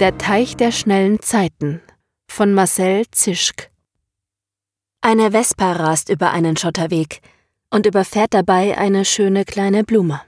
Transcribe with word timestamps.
Der 0.00 0.18
Teich 0.18 0.56
der 0.56 0.72
schnellen 0.72 1.22
Zeiten 1.22 1.80
von 2.28 2.52
Marcel 2.52 3.04
Zischk. 3.12 3.70
Eine 5.00 5.30
Vespa 5.30 5.70
rast 5.70 6.08
über 6.08 6.32
einen 6.32 6.56
Schotterweg 6.56 7.20
und 7.70 7.86
überfährt 7.86 8.34
dabei 8.34 8.76
eine 8.76 9.04
schöne 9.04 9.44
kleine 9.44 9.84
Blume. 9.84 10.20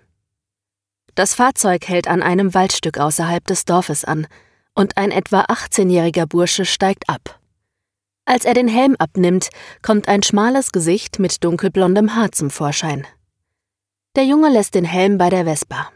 Das 1.17 1.35
Fahrzeug 1.35 1.89
hält 1.89 2.07
an 2.07 2.23
einem 2.23 2.55
Waldstück 2.55 2.99
außerhalb 2.99 3.45
des 3.45 3.65
Dorfes 3.65 4.05
an, 4.05 4.29
und 4.77 4.97
ein 4.97 5.11
etwa 5.11 5.41
18-jähriger 5.41 6.27
Bursche 6.27 6.65
steigt 6.65 7.09
ab. 7.09 7.41
Als 8.25 8.45
er 8.45 8.55
den 8.55 8.69
Helm 8.69 8.95
abnimmt, 9.01 9.49
kommt 9.83 10.07
ein 10.07 10.23
schmales 10.23 10.71
Gesicht 10.71 11.19
mit 11.19 11.43
dunkelblondem 11.43 12.15
Haar 12.15 12.31
zum 12.31 12.51
Vorschein. 12.51 13.05
Der 14.15 14.27
Junge 14.27 14.49
lässt 14.49 14.77
den 14.77 14.85
Helm 14.85 15.19
bei 15.19 15.29
der 15.29 15.45
Vespa 15.45 15.91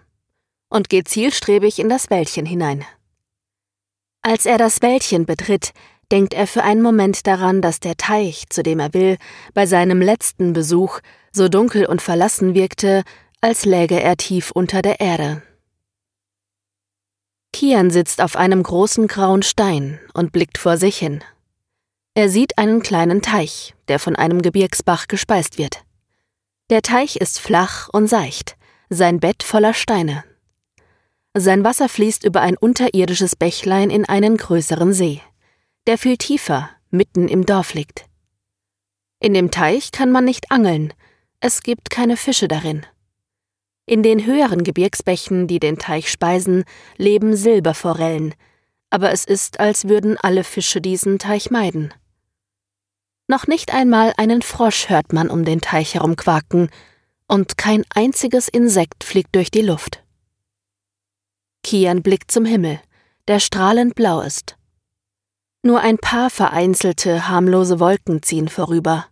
und 0.70 0.88
geht 0.88 1.06
zielstrebig 1.06 1.78
in 1.78 1.88
das 1.88 2.10
Wäldchen 2.10 2.46
hinein. 2.46 2.84
Als 4.22 4.44
er 4.44 4.58
das 4.58 4.82
Wäldchen 4.82 5.24
betritt, 5.24 5.72
denkt 6.12 6.34
er 6.34 6.46
für 6.46 6.62
einen 6.62 6.82
Moment 6.82 7.26
daran, 7.26 7.62
dass 7.62 7.80
der 7.80 7.96
Teich, 7.96 8.44
zu 8.50 8.62
dem 8.62 8.78
er 8.78 8.92
will, 8.92 9.16
bei 9.54 9.66
seinem 9.66 10.02
letzten 10.02 10.52
Besuch 10.52 11.00
so 11.32 11.48
dunkel 11.48 11.86
und 11.86 12.02
verlassen 12.02 12.54
wirkte, 12.54 13.02
als 13.40 13.64
läge 13.64 14.00
er 14.00 14.16
tief 14.16 14.50
unter 14.50 14.82
der 14.82 15.00
Erde. 15.00 15.42
Kian 17.52 17.90
sitzt 17.90 18.20
auf 18.20 18.36
einem 18.36 18.62
großen 18.62 19.06
grauen 19.06 19.42
Stein 19.42 19.98
und 20.12 20.32
blickt 20.32 20.58
vor 20.58 20.76
sich 20.76 20.98
hin. 20.98 21.24
Er 22.14 22.28
sieht 22.28 22.58
einen 22.58 22.82
kleinen 22.82 23.22
Teich, 23.22 23.74
der 23.88 23.98
von 23.98 24.16
einem 24.16 24.42
Gebirgsbach 24.42 25.08
gespeist 25.08 25.58
wird. 25.58 25.82
Der 26.68 26.82
Teich 26.82 27.16
ist 27.16 27.40
flach 27.40 27.88
und 27.88 28.08
seicht, 28.08 28.56
sein 28.90 29.18
Bett 29.18 29.42
voller 29.42 29.74
Steine. 29.74 30.24
Sein 31.36 31.62
Wasser 31.62 31.88
fließt 31.88 32.24
über 32.24 32.40
ein 32.40 32.56
unterirdisches 32.56 33.36
Bächlein 33.36 33.90
in 33.90 34.04
einen 34.04 34.36
größeren 34.36 34.92
See, 34.92 35.20
der 35.86 35.96
viel 35.96 36.16
tiefer, 36.16 36.70
mitten 36.90 37.28
im 37.28 37.46
Dorf 37.46 37.74
liegt. 37.74 38.06
In 39.20 39.34
dem 39.34 39.52
Teich 39.52 39.92
kann 39.92 40.10
man 40.10 40.24
nicht 40.24 40.50
angeln, 40.50 40.92
es 41.38 41.62
gibt 41.62 41.88
keine 41.88 42.16
Fische 42.16 42.48
darin. 42.48 42.84
In 43.86 44.02
den 44.02 44.26
höheren 44.26 44.64
Gebirgsbächen, 44.64 45.46
die 45.46 45.60
den 45.60 45.78
Teich 45.78 46.10
speisen, 46.10 46.64
leben 46.96 47.36
Silberforellen, 47.36 48.34
aber 48.90 49.12
es 49.12 49.24
ist, 49.24 49.60
als 49.60 49.88
würden 49.88 50.16
alle 50.18 50.42
Fische 50.42 50.80
diesen 50.80 51.20
Teich 51.20 51.50
meiden. 51.50 51.94
Noch 53.28 53.46
nicht 53.46 53.72
einmal 53.72 54.12
einen 54.16 54.42
Frosch 54.42 54.88
hört 54.88 55.12
man 55.12 55.30
um 55.30 55.44
den 55.44 55.60
Teich 55.60 55.94
herum 55.94 56.16
quaken, 56.16 56.70
und 57.28 57.56
kein 57.56 57.84
einziges 57.94 58.48
Insekt 58.48 59.04
fliegt 59.04 59.36
durch 59.36 59.52
die 59.52 59.62
Luft. 59.62 59.99
Kian 61.62 62.02
blickt 62.02 62.30
zum 62.30 62.44
Himmel, 62.44 62.80
der 63.28 63.40
strahlend 63.40 63.94
blau 63.94 64.20
ist. 64.20 64.56
Nur 65.62 65.80
ein 65.80 65.98
paar 65.98 66.30
vereinzelte, 66.30 67.28
harmlose 67.28 67.80
Wolken 67.80 68.22
ziehen 68.22 68.48
vorüber. 68.48 69.06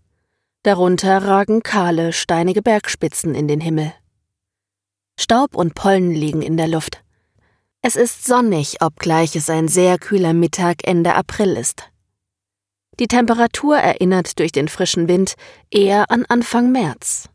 Darunter 0.62 1.24
ragen 1.24 1.62
kahle, 1.62 2.12
steinige 2.12 2.62
Bergspitzen 2.62 3.34
in 3.34 3.48
den 3.48 3.60
Himmel. 3.60 3.92
Staub 5.20 5.54
und 5.54 5.74
Pollen 5.74 6.12
liegen 6.12 6.42
in 6.42 6.56
der 6.56 6.68
Luft. 6.68 7.04
Es 7.82 7.96
ist 7.96 8.24
sonnig, 8.24 8.82
obgleich 8.82 9.36
es 9.36 9.50
ein 9.50 9.68
sehr 9.68 9.98
kühler 9.98 10.32
Mittag 10.32 10.86
Ende 10.86 11.14
April 11.14 11.56
ist. 11.56 11.90
Die 12.98 13.06
Temperatur 13.06 13.76
erinnert 13.76 14.38
durch 14.38 14.52
den 14.52 14.68
frischen 14.68 15.06
Wind 15.06 15.34
eher 15.70 16.10
an 16.10 16.24
Anfang 16.28 16.72
März. 16.72 17.28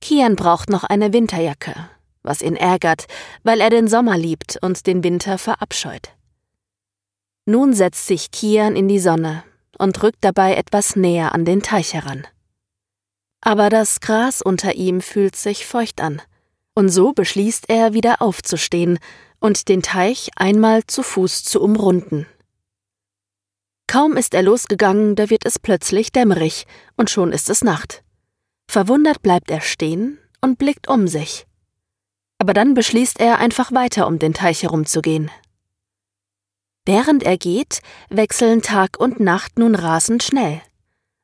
Kian 0.00 0.34
braucht 0.34 0.68
noch 0.68 0.82
eine 0.82 1.12
Winterjacke, 1.12 1.74
was 2.22 2.42
ihn 2.42 2.56
ärgert, 2.56 3.06
weil 3.42 3.60
er 3.60 3.70
den 3.70 3.88
Sommer 3.88 4.16
liebt 4.16 4.58
und 4.62 4.86
den 4.86 5.04
Winter 5.04 5.38
verabscheut. 5.38 6.10
Nun 7.44 7.74
setzt 7.74 8.06
sich 8.06 8.30
Kian 8.30 8.76
in 8.76 8.88
die 8.88 9.00
Sonne 9.00 9.42
und 9.78 10.02
rückt 10.02 10.18
dabei 10.22 10.54
etwas 10.54 10.94
näher 10.96 11.34
an 11.34 11.44
den 11.44 11.62
Teich 11.62 11.94
heran. 11.94 12.26
Aber 13.40 13.68
das 13.68 14.00
Gras 14.00 14.40
unter 14.42 14.74
ihm 14.76 15.00
fühlt 15.00 15.34
sich 15.34 15.66
feucht 15.66 16.00
an, 16.00 16.22
und 16.74 16.88
so 16.88 17.12
beschließt 17.12 17.68
er, 17.68 17.92
wieder 17.92 18.22
aufzustehen 18.22 18.98
und 19.40 19.68
den 19.68 19.82
Teich 19.82 20.30
einmal 20.36 20.84
zu 20.86 21.02
Fuß 21.02 21.42
zu 21.42 21.60
umrunden. 21.60 22.26
Kaum 23.88 24.16
ist 24.16 24.32
er 24.32 24.42
losgegangen, 24.42 25.16
da 25.16 25.28
wird 25.28 25.44
es 25.44 25.58
plötzlich 25.58 26.12
dämmerig, 26.12 26.66
und 26.96 27.10
schon 27.10 27.32
ist 27.32 27.50
es 27.50 27.64
Nacht. 27.64 28.04
Verwundert 28.70 29.20
bleibt 29.22 29.50
er 29.50 29.60
stehen 29.60 30.18
und 30.40 30.58
blickt 30.58 30.88
um 30.88 31.08
sich 31.08 31.46
aber 32.42 32.54
dann 32.54 32.74
beschließt 32.74 33.20
er, 33.20 33.38
einfach 33.38 33.70
weiter 33.70 34.08
um 34.08 34.18
den 34.18 34.34
Teich 34.34 34.64
herumzugehen. 34.64 35.30
Während 36.84 37.22
er 37.22 37.38
geht, 37.38 37.82
wechseln 38.10 38.62
Tag 38.62 38.98
und 38.98 39.20
Nacht 39.20 39.60
nun 39.60 39.76
rasend 39.76 40.24
schnell. 40.24 40.60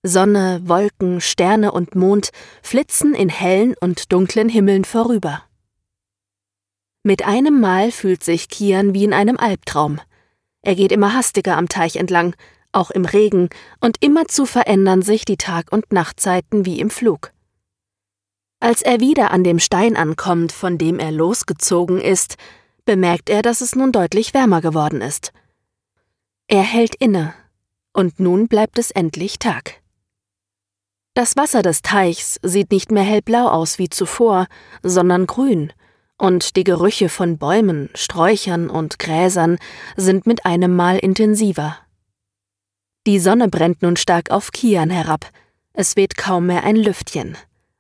Sonne, 0.04 0.60
Wolken, 0.62 1.20
Sterne 1.20 1.72
und 1.72 1.96
Mond 1.96 2.30
flitzen 2.62 3.14
in 3.14 3.30
hellen 3.30 3.74
und 3.80 4.12
dunklen 4.12 4.48
Himmeln 4.48 4.84
vorüber. 4.84 5.42
Mit 7.02 7.26
einem 7.26 7.58
Mal 7.58 7.90
fühlt 7.90 8.22
sich 8.22 8.48
Kian 8.48 8.94
wie 8.94 9.02
in 9.02 9.12
einem 9.12 9.38
Albtraum. 9.38 10.00
Er 10.62 10.76
geht 10.76 10.92
immer 10.92 11.14
hastiger 11.14 11.56
am 11.56 11.68
Teich 11.68 11.96
entlang, 11.96 12.36
auch 12.70 12.92
im 12.92 13.04
Regen, 13.04 13.48
und 13.80 13.96
immerzu 14.00 14.46
verändern 14.46 15.02
sich 15.02 15.24
die 15.24 15.36
Tag- 15.36 15.72
und 15.72 15.92
Nachtzeiten 15.92 16.64
wie 16.64 16.78
im 16.78 16.90
Flug. 16.90 17.32
Als 18.60 18.82
er 18.82 18.98
wieder 18.98 19.30
an 19.30 19.44
dem 19.44 19.60
Stein 19.60 19.96
ankommt, 19.96 20.50
von 20.50 20.78
dem 20.78 20.98
er 20.98 21.12
losgezogen 21.12 22.00
ist, 22.00 22.36
bemerkt 22.84 23.30
er, 23.30 23.42
dass 23.42 23.60
es 23.60 23.76
nun 23.76 23.92
deutlich 23.92 24.34
wärmer 24.34 24.60
geworden 24.60 25.00
ist. 25.00 25.32
Er 26.48 26.62
hält 26.62 26.96
inne, 26.96 27.34
und 27.92 28.18
nun 28.18 28.48
bleibt 28.48 28.78
es 28.78 28.90
endlich 28.90 29.38
Tag. 29.38 29.80
Das 31.14 31.36
Wasser 31.36 31.62
des 31.62 31.82
Teichs 31.82 32.40
sieht 32.42 32.72
nicht 32.72 32.90
mehr 32.90 33.02
hellblau 33.04 33.48
aus 33.48 33.78
wie 33.78 33.90
zuvor, 33.90 34.46
sondern 34.82 35.26
grün, 35.26 35.72
und 36.16 36.56
die 36.56 36.64
Gerüche 36.64 37.08
von 37.08 37.38
Bäumen, 37.38 37.90
Sträuchern 37.94 38.70
und 38.70 38.98
Gräsern 38.98 39.58
sind 39.96 40.26
mit 40.26 40.44
einem 40.44 40.74
Mal 40.74 40.98
intensiver. 40.98 41.78
Die 43.06 43.20
Sonne 43.20 43.48
brennt 43.48 43.82
nun 43.82 43.96
stark 43.96 44.32
auf 44.32 44.50
Kian 44.50 44.90
herab, 44.90 45.30
es 45.74 45.94
weht 45.94 46.16
kaum 46.16 46.46
mehr 46.46 46.64
ein 46.64 46.74
Lüftchen 46.74 47.36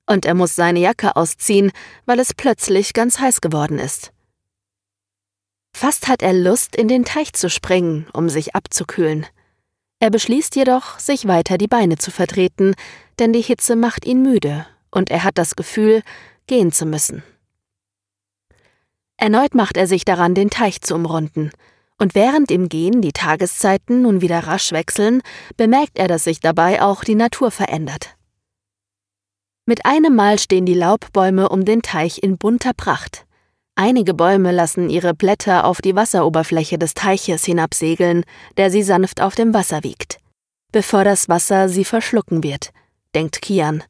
und 0.08 0.24
er 0.24 0.34
muss 0.34 0.56
seine 0.56 0.80
Jacke 0.80 1.14
ausziehen, 1.14 1.70
weil 2.06 2.18
es 2.18 2.34
plötzlich 2.34 2.94
ganz 2.94 3.20
heiß 3.20 3.40
geworden 3.40 3.78
ist. 3.78 4.12
Fast 5.72 6.08
hat 6.08 6.22
er 6.22 6.32
Lust, 6.32 6.74
in 6.74 6.88
den 6.88 7.04
Teich 7.04 7.34
zu 7.34 7.48
springen, 7.50 8.08
um 8.12 8.28
sich 8.28 8.56
abzukühlen. 8.56 9.26
Er 10.00 10.10
beschließt 10.10 10.56
jedoch, 10.56 10.98
sich 10.98 11.28
weiter 11.28 11.58
die 11.58 11.68
Beine 11.68 11.98
zu 11.98 12.10
vertreten, 12.10 12.74
denn 13.18 13.32
die 13.32 13.42
Hitze 13.42 13.76
macht 13.76 14.04
ihn 14.04 14.22
müde 14.22 14.66
und 14.90 15.10
er 15.10 15.24
hat 15.24 15.38
das 15.38 15.54
Gefühl, 15.54 16.02
gehen 16.46 16.72
zu 16.72 16.86
müssen. 16.86 17.22
Erneut 19.16 19.54
macht 19.54 19.76
er 19.76 19.86
sich 19.86 20.04
daran, 20.04 20.34
den 20.34 20.50
Teich 20.50 20.80
zu 20.80 20.94
umrunden, 20.94 21.50
und 21.98 22.14
während 22.14 22.52
im 22.52 22.68
Gehen 22.68 23.02
die 23.02 23.12
Tageszeiten 23.12 24.02
nun 24.02 24.20
wieder 24.20 24.38
rasch 24.40 24.70
wechseln, 24.70 25.20
bemerkt 25.56 25.98
er, 25.98 26.06
dass 26.06 26.24
sich 26.24 26.38
dabei 26.38 26.80
auch 26.80 27.02
die 27.02 27.16
Natur 27.16 27.50
verändert. 27.50 28.17
Mit 29.68 29.84
einem 29.84 30.16
Mal 30.16 30.38
stehen 30.38 30.64
die 30.64 30.72
Laubbäume 30.72 31.50
um 31.50 31.66
den 31.66 31.82
Teich 31.82 32.22
in 32.22 32.38
bunter 32.38 32.72
Pracht. 32.72 33.26
Einige 33.74 34.14
Bäume 34.14 34.50
lassen 34.50 34.88
ihre 34.88 35.12
Blätter 35.12 35.66
auf 35.66 35.82
die 35.82 35.94
Wasseroberfläche 35.94 36.78
des 36.78 36.94
Teiches 36.94 37.44
hinabsegeln, 37.44 38.24
der 38.56 38.70
sie 38.70 38.82
sanft 38.82 39.20
auf 39.20 39.34
dem 39.34 39.52
Wasser 39.52 39.84
wiegt. 39.84 40.20
Bevor 40.72 41.04
das 41.04 41.28
Wasser 41.28 41.68
sie 41.68 41.84
verschlucken 41.84 42.42
wird, 42.42 42.70
denkt 43.14 43.42
Kian, 43.42 43.84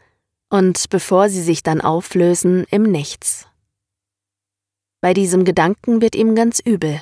und 0.50 0.90
bevor 0.90 1.28
sie 1.28 1.42
sich 1.42 1.62
dann 1.62 1.80
auflösen 1.80 2.64
im 2.72 2.82
Nichts. 2.82 3.46
Bei 5.00 5.14
diesem 5.14 5.44
Gedanken 5.44 6.02
wird 6.02 6.16
ihm 6.16 6.34
ganz 6.34 6.58
übel, 6.58 7.00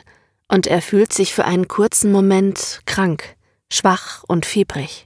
und 0.49 0.67
er 0.67 0.83
fühlt 0.83 1.15
sich 1.15 1.33
für 1.33 1.47
einen 1.47 1.67
kurzen 1.67 2.13
Moment 2.13 2.83
krank, 2.85 3.37
schwach 3.73 4.23
und 4.29 4.45
fiebrig. 4.45 5.06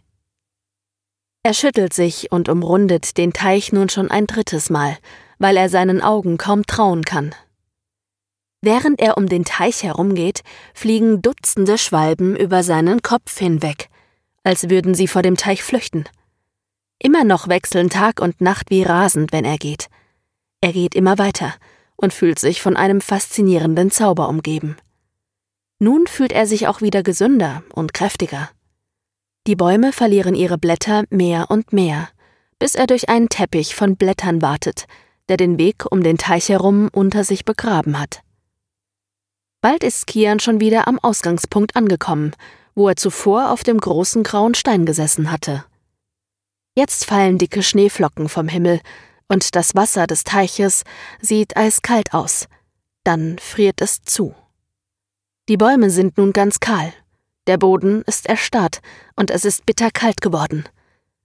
Er 1.42 1.54
schüttelt 1.54 1.94
sich 1.94 2.30
und 2.30 2.50
umrundet 2.50 3.16
den 3.16 3.32
Teich 3.32 3.72
nun 3.72 3.88
schon 3.88 4.10
ein 4.10 4.26
drittes 4.26 4.68
Mal, 4.68 4.98
weil 5.38 5.56
er 5.56 5.70
seinen 5.70 6.02
Augen 6.02 6.36
kaum 6.36 6.66
trauen 6.66 7.04
kann. 7.04 7.34
Während 8.60 9.00
er 9.00 9.16
um 9.16 9.26
den 9.26 9.46
Teich 9.46 9.82
herumgeht, 9.82 10.42
fliegen 10.74 11.22
Dutzende 11.22 11.78
Schwalben 11.78 12.36
über 12.36 12.62
seinen 12.62 13.00
Kopf 13.00 13.38
hinweg, 13.38 13.88
als 14.44 14.68
würden 14.68 14.94
sie 14.94 15.08
vor 15.08 15.22
dem 15.22 15.36
Teich 15.36 15.62
flüchten. 15.62 16.04
Immer 16.98 17.24
noch 17.24 17.48
wechseln 17.48 17.88
Tag 17.88 18.20
und 18.20 18.42
Nacht 18.42 18.68
wie 18.68 18.82
rasend, 18.82 19.32
wenn 19.32 19.46
er 19.46 19.56
geht. 19.56 19.88
Er 20.60 20.74
geht 20.74 20.94
immer 20.94 21.16
weiter 21.16 21.54
und 21.96 22.12
fühlt 22.12 22.38
sich 22.38 22.60
von 22.60 22.76
einem 22.76 23.00
faszinierenden 23.00 23.90
Zauber 23.90 24.28
umgeben. 24.28 24.76
Nun 25.78 26.06
fühlt 26.06 26.32
er 26.32 26.46
sich 26.46 26.68
auch 26.68 26.82
wieder 26.82 27.02
gesünder 27.02 27.62
und 27.72 27.94
kräftiger. 27.94 28.50
Die 29.50 29.56
Bäume 29.56 29.92
verlieren 29.92 30.36
ihre 30.36 30.58
Blätter 30.58 31.02
mehr 31.10 31.50
und 31.50 31.72
mehr, 31.72 32.08
bis 32.60 32.76
er 32.76 32.86
durch 32.86 33.08
einen 33.08 33.28
Teppich 33.28 33.74
von 33.74 33.96
Blättern 33.96 34.42
wartet, 34.42 34.86
der 35.28 35.36
den 35.36 35.58
Weg 35.58 35.90
um 35.90 36.04
den 36.04 36.18
Teich 36.18 36.50
herum 36.50 36.88
unter 36.92 37.24
sich 37.24 37.44
begraben 37.44 37.98
hat. 37.98 38.22
Bald 39.60 39.82
ist 39.82 40.06
Kian 40.06 40.38
schon 40.38 40.60
wieder 40.60 40.86
am 40.86 41.00
Ausgangspunkt 41.00 41.74
angekommen, 41.74 42.30
wo 42.76 42.86
er 42.86 42.94
zuvor 42.94 43.50
auf 43.50 43.64
dem 43.64 43.78
großen 43.78 44.22
grauen 44.22 44.54
Stein 44.54 44.86
gesessen 44.86 45.32
hatte. 45.32 45.64
Jetzt 46.76 47.04
fallen 47.04 47.36
dicke 47.36 47.64
Schneeflocken 47.64 48.28
vom 48.28 48.46
Himmel, 48.46 48.80
und 49.26 49.56
das 49.56 49.74
Wasser 49.74 50.06
des 50.06 50.22
Teiches 50.22 50.84
sieht 51.20 51.56
eiskalt 51.56 52.14
aus. 52.14 52.46
Dann 53.02 53.36
friert 53.40 53.80
es 53.80 54.00
zu. 54.04 54.32
Die 55.48 55.56
Bäume 55.56 55.90
sind 55.90 56.18
nun 56.18 56.32
ganz 56.32 56.60
kahl. 56.60 56.92
Der 57.50 57.58
Boden 57.58 58.02
ist 58.02 58.26
erstarrt 58.26 58.80
und 59.16 59.32
es 59.32 59.44
ist 59.44 59.66
bitterkalt 59.66 60.20
geworden. 60.20 60.68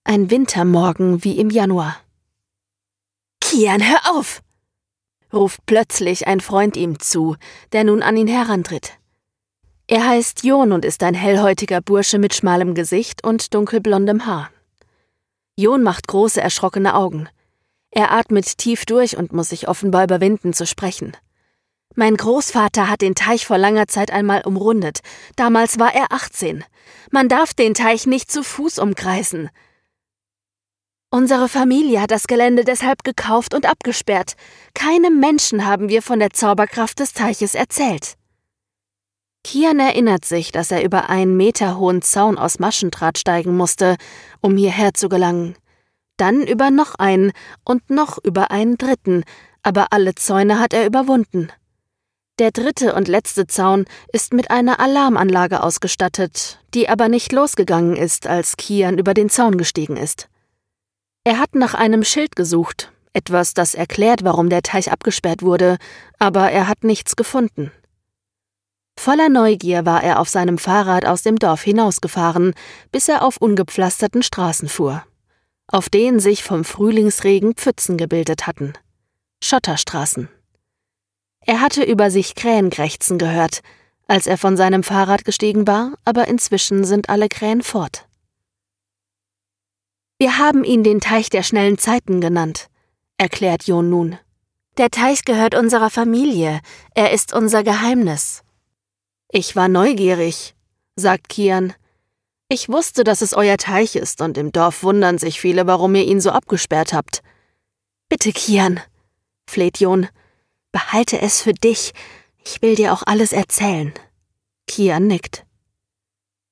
Ein 0.04 0.32
Wintermorgen 0.32 1.24
wie 1.24 1.38
im 1.38 1.52
Januar. 1.52 1.98
Kian, 3.40 3.88
hör 3.88 4.18
auf! 4.18 4.42
ruft 5.32 5.64
plötzlich 5.68 6.26
ein 6.26 6.40
Freund 6.40 6.78
ihm 6.78 6.98
zu, 6.98 7.36
der 7.74 7.84
nun 7.84 8.02
an 8.02 8.18
ihn 8.18 8.28
herantritt. 8.28 8.94
Er 9.86 10.08
heißt 10.08 10.44
Jon 10.44 10.72
und 10.72 10.84
ist 10.84 11.04
ein 11.04 11.14
hellhäutiger 11.14 11.80
Bursche 11.80 12.18
mit 12.18 12.34
schmalem 12.34 12.74
Gesicht 12.74 13.24
und 13.24 13.54
dunkelblondem 13.54 14.26
Haar. 14.26 14.50
Jon 15.56 15.84
macht 15.84 16.08
große, 16.08 16.42
erschrockene 16.42 16.96
Augen. 16.96 17.30
Er 17.92 18.12
atmet 18.12 18.58
tief 18.58 18.88
durch 18.88 19.16
und 19.16 19.32
muss 19.32 19.50
sich 19.50 19.68
offenbar 19.68 20.06
überwinden 20.06 20.54
zu 20.54 20.66
sprechen. 20.66 21.16
Mein 21.96 22.18
Großvater 22.18 22.90
hat 22.90 23.02
den 23.02 23.16
Teich 23.16 23.46
vor 23.46 23.58
langer 23.58 23.88
Zeit 23.88 24.12
einmal 24.12 24.42
umrundet. 24.42 25.00
Damals 25.38 25.80
war 25.80 25.96
er 25.96 26.12
18. 26.12 26.64
Man 27.10 27.30
darf 27.30 27.54
den 27.54 27.74
Teich 27.74 28.06
nicht 28.06 28.30
zu 28.30 28.44
Fuß 28.44 28.80
umkreisen. 28.80 29.50
Unsere 31.10 31.48
Familie 31.48 32.02
hat 32.02 32.12
das 32.12 32.28
Gelände 32.28 32.66
deshalb 32.66 33.06
gekauft 33.06 33.54
und 33.54 33.66
abgesperrt. 33.66 34.34
Keinem 34.74 35.22
Menschen 35.22 35.66
haben 35.66 35.88
wir 35.88 36.02
von 36.02 36.20
der 36.20 36.32
Zauberkraft 36.32 37.00
des 37.00 37.14
Teiches 37.14 37.56
erzählt. 37.56 38.16
Kian 39.46 39.80
erinnert 39.80 40.26
sich, 40.26 40.52
dass 40.52 40.72
er 40.72 40.84
über 40.84 41.10
einen 41.10 41.38
Meter 41.38 41.78
hohen 41.78 42.02
Zaun 42.02 42.38
aus 42.38 42.60
Maschendraht 42.60 43.18
steigen 43.18 43.56
musste, 43.56 43.96
um 44.42 44.58
hierher 44.58 44.94
zu 44.94 45.08
gelangen. 45.08 45.56
Dann 46.18 46.46
über 46.46 46.72
noch 46.72 46.96
einen 46.96 47.32
und 47.64 47.90
noch 47.90 48.18
über 48.22 48.52
einen 48.52 48.78
dritten, 48.78 49.24
aber 49.64 49.88
alle 49.92 50.16
Zäune 50.16 50.60
hat 50.60 50.74
er 50.74 50.86
überwunden. 50.86 51.50
Der 52.38 52.52
dritte 52.52 52.94
und 52.96 53.08
letzte 53.08 53.48
Zaun 53.48 53.86
ist 54.12 54.34
mit 54.34 54.52
einer 54.52 54.82
Alarmanlage 54.82 55.64
ausgestattet, 55.64 56.60
die 56.74 56.90
aber 56.90 57.08
nicht 57.08 57.32
losgegangen 57.32 57.96
ist, 57.96 58.28
als 58.28 58.58
Kian 58.58 58.98
über 58.98 59.14
den 59.14 59.30
Zaun 59.30 59.58
gestiegen 59.58 59.96
ist. 59.96 60.28
Er 61.24 61.40
hat 61.40 61.56
nach 61.56 61.76
einem 61.76 62.04
Schild 62.04 62.36
gesucht, 62.36 62.92
etwas, 63.14 63.54
das 63.54 63.74
erklärt, 63.74 64.26
warum 64.26 64.50
der 64.50 64.64
Teich 64.64 64.92
abgesperrt 64.92 65.44
wurde, 65.44 65.78
aber 66.20 66.52
er 66.52 66.68
hat 66.68 66.84
nichts 66.84 67.16
gefunden. 67.16 67.72
Voller 69.00 69.30
Neugier 69.30 69.86
war 69.86 70.04
er 70.04 70.20
auf 70.20 70.28
seinem 70.28 70.58
Fahrrad 70.58 71.06
aus 71.06 71.24
dem 71.24 71.38
Dorf 71.40 71.64
hinausgefahren, 71.64 72.54
bis 72.92 73.08
er 73.08 73.24
auf 73.24 73.38
ungepflasterten 73.38 74.24
Straßen 74.24 74.68
fuhr, 74.68 75.04
auf 75.68 75.88
denen 75.88 76.20
sich 76.20 76.44
vom 76.44 76.66
Frühlingsregen 76.66 77.56
Pfützen 77.56 77.96
gebildet 77.96 78.46
hatten. 78.46 78.74
Schotterstraßen. 79.42 80.28
Er 81.46 81.62
hatte 81.62 81.84
über 81.84 82.10
sich 82.10 82.36
Krähen 82.36 82.70
krächzen 82.70 83.18
gehört, 83.18 83.62
als 84.08 84.28
er 84.28 84.38
von 84.38 84.58
seinem 84.58 84.84
Fahrrad 84.84 85.26
gestiegen 85.26 85.68
war, 85.68 85.94
aber 86.04 86.28
inzwischen 86.28 86.84
sind 86.84 87.10
alle 87.10 87.30
Krähen 87.30 87.62
fort. 87.62 88.08
Wir 90.18 90.38
haben 90.38 90.64
ihn 90.64 90.84
den 90.84 91.02
Teich 91.02 91.30
der 91.30 91.44
schnellen 91.44 91.78
Zeiten 91.78 92.22
genannt, 92.22 92.68
erklärt 93.18 93.66
Jon 93.66 93.90
nun. 93.90 94.18
Der 94.78 94.90
Teich 94.90 95.24
gehört 95.24 95.56
unserer 95.56 95.90
Familie, 95.90 96.62
er 96.96 97.12
ist 97.12 97.34
unser 97.34 97.64
Geheimnis. 97.64 98.44
Ich 99.30 99.56
war 99.56 99.68
neugierig, 99.68 100.56
sagt 100.96 101.30
Kian. 101.30 101.74
Ich 102.50 102.70
wusste, 102.70 103.04
dass 103.04 103.22
es 103.22 103.34
euer 103.34 103.58
Teich 103.58 103.96
ist, 103.96 104.22
und 104.22 104.38
im 104.38 104.52
Dorf 104.52 104.84
wundern 104.84 105.18
sich 105.18 105.40
viele, 105.40 105.68
warum 105.68 105.96
ihr 105.96 106.06
ihn 106.06 106.22
so 106.22 106.32
abgesperrt 106.32 106.94
habt. 106.94 107.22
Bitte, 108.10 108.32
Kian, 108.32 108.80
fleht 109.48 109.80
Jon, 109.80 110.08
Behalte 110.76 111.22
es 111.22 111.42
für 111.42 111.54
dich. 111.54 111.94
Ich 112.44 112.62
will 112.62 112.76
dir 112.76 112.92
auch 112.92 113.04
alles 113.06 113.32
erzählen. 113.32 113.94
Kian 114.68 115.08
nickt. 115.08 115.46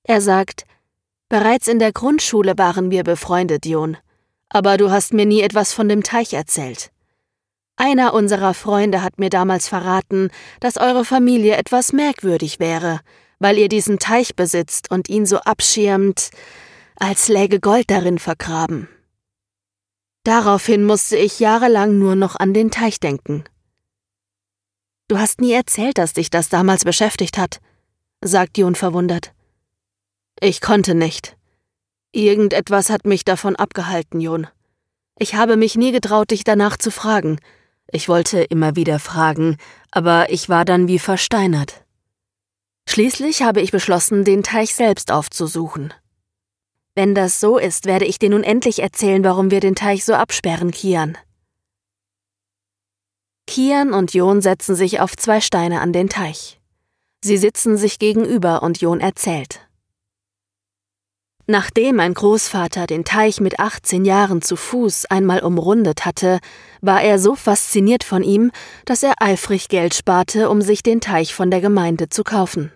Er 0.03 0.21
sagt, 0.21 0.63
bereits 1.27 1.67
in 1.67 1.77
der 1.77 1.91
Grundschule 1.91 2.57
waren 2.57 2.89
wir 2.89 3.03
befreundet, 3.03 3.65
Jon. 3.65 3.97
Aber 4.47 4.77
du 4.77 4.91
hast 4.91 5.11
mir 5.11 5.25
nie 5.25 5.41
etwas 5.41 5.73
von 5.73 5.89
dem 5.89 6.03
Teich 6.03 6.31
erzählt. 6.31 6.89
Einer 7.75 8.13
unserer 8.13 8.53
Freunde 8.53 9.01
hat 9.01 9.19
mir 9.19 9.29
damals 9.29 9.67
verraten, 9.67 10.29
dass 10.61 10.77
eure 10.77 11.03
Familie 11.03 11.57
etwas 11.57 11.91
merkwürdig 11.91 12.61
wäre, 12.61 13.01
weil 13.39 13.57
ihr 13.57 13.67
diesen 13.67 13.99
Teich 13.99 14.37
besitzt 14.37 14.89
und 14.89 15.09
ihn 15.09 15.25
so 15.25 15.39
abschirmt, 15.39 16.29
als 16.95 17.27
läge 17.27 17.59
Gold 17.59 17.91
darin 17.91 18.19
vergraben. 18.19 18.87
Daraufhin 20.23 20.85
musste 20.85 21.17
ich 21.17 21.41
jahrelang 21.41 21.99
nur 21.99 22.15
noch 22.15 22.37
an 22.37 22.53
den 22.53 22.71
Teich 22.71 23.01
denken. 23.01 23.43
Du 25.13 25.19
hast 25.19 25.41
nie 25.41 25.53
erzählt, 25.53 25.99
dass 25.99 26.13
dich 26.13 26.31
das 26.31 26.49
damals 26.49 26.85
beschäftigt 26.85 27.37
hat, 27.37 27.59
sagt 28.21 28.57
Jon 28.57 28.73
verwundert. 28.73 29.31
Ich 30.39 30.59
konnte 30.59 30.95
nicht. 30.95 31.37
Irgendetwas 32.11 32.89
hat 32.89 33.05
mich 33.05 33.23
davon 33.23 33.55
abgehalten, 33.55 34.19
Jon. 34.19 34.47
Ich 35.19 35.35
habe 35.35 35.55
mich 35.55 35.75
nie 35.75 35.91
getraut, 35.91 36.31
dich 36.31 36.43
danach 36.43 36.77
zu 36.77 36.89
fragen. 36.89 37.37
Ich 37.91 38.09
wollte 38.09 38.41
immer 38.41 38.75
wieder 38.75 38.97
fragen, 38.97 39.57
aber 39.91 40.31
ich 40.31 40.49
war 40.49 40.65
dann 40.65 40.87
wie 40.87 40.97
versteinert. 40.97 41.85
Schließlich 42.89 43.43
habe 43.43 43.61
ich 43.61 43.69
beschlossen, 43.69 44.23
den 44.23 44.41
Teich 44.41 44.73
selbst 44.73 45.11
aufzusuchen. 45.11 45.93
Wenn 46.95 47.13
das 47.13 47.39
so 47.39 47.59
ist, 47.59 47.85
werde 47.85 48.05
ich 48.05 48.17
dir 48.17 48.31
nun 48.31 48.43
endlich 48.43 48.81
erzählen, 48.81 49.23
warum 49.23 49.51
wir 49.51 49.59
den 49.59 49.75
Teich 49.75 50.05
so 50.05 50.15
absperren, 50.15 50.71
Kian. 50.71 51.19
Kian 53.47 53.93
und 53.93 54.13
Jon 54.13 54.41
setzen 54.41 54.75
sich 54.75 54.99
auf 54.99 55.15
zwei 55.15 55.41
Steine 55.41 55.81
an 55.81 55.93
den 55.93 56.09
Teich. 56.09 56.59
Sie 57.23 57.37
sitzen 57.37 57.77
sich 57.77 57.99
gegenüber 57.99 58.63
und 58.63 58.81
Jon 58.81 58.99
erzählt. 58.99 59.61
Nachdem 61.45 61.97
mein 61.97 62.13
Großvater 62.13 62.87
den 62.87 63.03
Teich 63.03 63.41
mit 63.41 63.59
18 63.59 64.05
Jahren 64.05 64.41
zu 64.41 64.55
Fuß 64.55 65.05
einmal 65.07 65.41
umrundet 65.41 66.05
hatte, 66.05 66.39
war 66.79 67.01
er 67.01 67.19
so 67.19 67.35
fasziniert 67.35 68.05
von 68.05 68.23
ihm, 68.23 68.51
dass 68.85 69.03
er 69.03 69.15
eifrig 69.19 69.67
Geld 69.67 69.93
sparte, 69.93 70.49
um 70.49 70.61
sich 70.61 70.83
den 70.83 71.01
Teich 71.01 71.33
von 71.33 71.51
der 71.51 71.59
Gemeinde 71.59 72.07
zu 72.07 72.23
kaufen. 72.23 72.71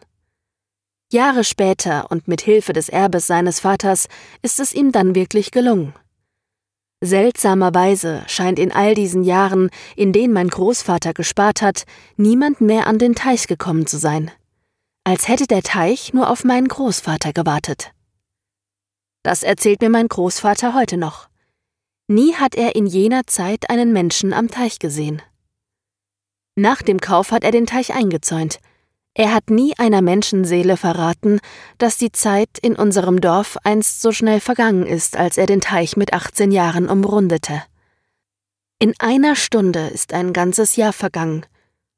Jahre 1.14 1.46
später 1.46 2.12
und 2.12 2.28
mit 2.28 2.42
Hilfe 2.42 2.74
des 2.74 2.90
Erbes 2.90 3.26
seines 3.28 3.62
Vaters 3.62 4.10
ist 4.42 4.60
es 4.60 4.74
ihm 4.74 4.92
dann 4.92 5.16
wirklich 5.16 5.52
gelungen. 5.52 5.94
Seltsamerweise 7.04 8.24
scheint 8.28 8.58
in 8.58 8.72
all 8.72 8.96
diesen 8.96 9.24
Jahren, 9.24 9.70
in 9.96 10.14
denen 10.14 10.34
mein 10.34 10.50
Großvater 10.50 11.14
gespart 11.14 11.62
hat, 11.62 11.86
niemand 12.16 12.60
mehr 12.60 12.88
an 12.88 12.98
den 12.98 13.14
Teich 13.14 13.48
gekommen 13.48 13.86
zu 13.86 13.98
sein. 13.98 14.32
Als 15.04 15.28
hätte 15.28 15.46
der 15.46 15.62
Teich 15.62 16.14
nur 16.14 16.30
auf 16.30 16.44
meinen 16.44 16.68
Großvater 16.68 17.34
gewartet. 17.34 17.92
Das 19.24 19.44
erzählt 19.44 19.82
mir 19.82 19.90
mein 19.90 20.08
Großvater 20.08 20.74
heute 20.74 20.98
noch. 20.98 21.30
Nie 22.08 22.34
hat 22.34 22.56
er 22.56 22.76
in 22.76 22.88
jener 22.88 23.28
Zeit 23.28 23.70
einen 23.70 23.94
Menschen 23.94 24.34
am 24.34 24.50
Teich 24.50 24.80
gesehen. 24.80 25.22
Nach 26.56 26.82
dem 26.82 27.00
Kauf 27.00 27.32
hat 27.32 27.44
er 27.44 27.52
den 27.52 27.68
Teich 27.68 27.94
eingezäunt, 27.94 28.60
er 29.18 29.34
hat 29.34 29.50
nie 29.50 29.74
einer 29.80 30.04
Menschenseele 30.04 30.78
verraten, 30.78 31.40
dass 31.80 31.98
die 31.98 32.12
Zeit 32.12 32.60
in 32.62 32.76
unserem 32.76 33.20
Dorf 33.20 33.58
einst 33.64 34.00
so 34.00 34.12
schnell 34.12 34.40
vergangen 34.40 34.86
ist, 34.86 35.18
als 35.18 35.40
er 35.40 35.48
den 35.48 35.60
Teich 35.60 35.98
mit 35.98 36.14
18 36.14 36.52
Jahren 36.52 36.88
umrundete. 36.88 37.64
In 38.78 38.94
einer 39.00 39.36
Stunde 39.36 39.88
ist 39.88 40.14
ein 40.14 40.34
ganzes 40.34 40.76
Jahr 40.76 40.94
vergangen, 40.94 41.48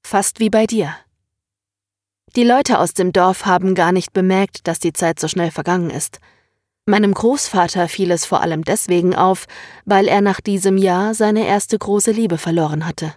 fast 0.02 0.40
wie 0.40 0.50
bei 0.50 0.66
dir. 0.66 0.96
Die 2.38 2.46
Leute 2.46 2.80
aus 2.80 2.94
dem 2.94 3.12
Dorf 3.12 3.46
haben 3.46 3.76
gar 3.76 3.92
nicht 3.92 4.14
bemerkt, 4.14 4.66
dass 4.66 4.80
die 4.80 4.94
Zeit 4.94 5.20
so 5.20 5.28
schnell 5.28 5.52
vergangen 5.52 5.90
ist. 5.90 6.20
Meinem 6.86 7.14
Großvater 7.14 7.90
fiel 7.90 8.12
es 8.12 8.24
vor 8.24 8.40
allem 8.40 8.64
deswegen 8.64 9.14
auf, 9.14 9.46
weil 9.84 10.08
er 10.08 10.22
nach 10.22 10.40
diesem 10.40 10.78
Jahr 10.78 11.14
seine 11.14 11.46
erste 11.46 11.78
große 11.78 12.12
Liebe 12.12 12.38
verloren 12.38 12.86
hatte. 12.86 13.14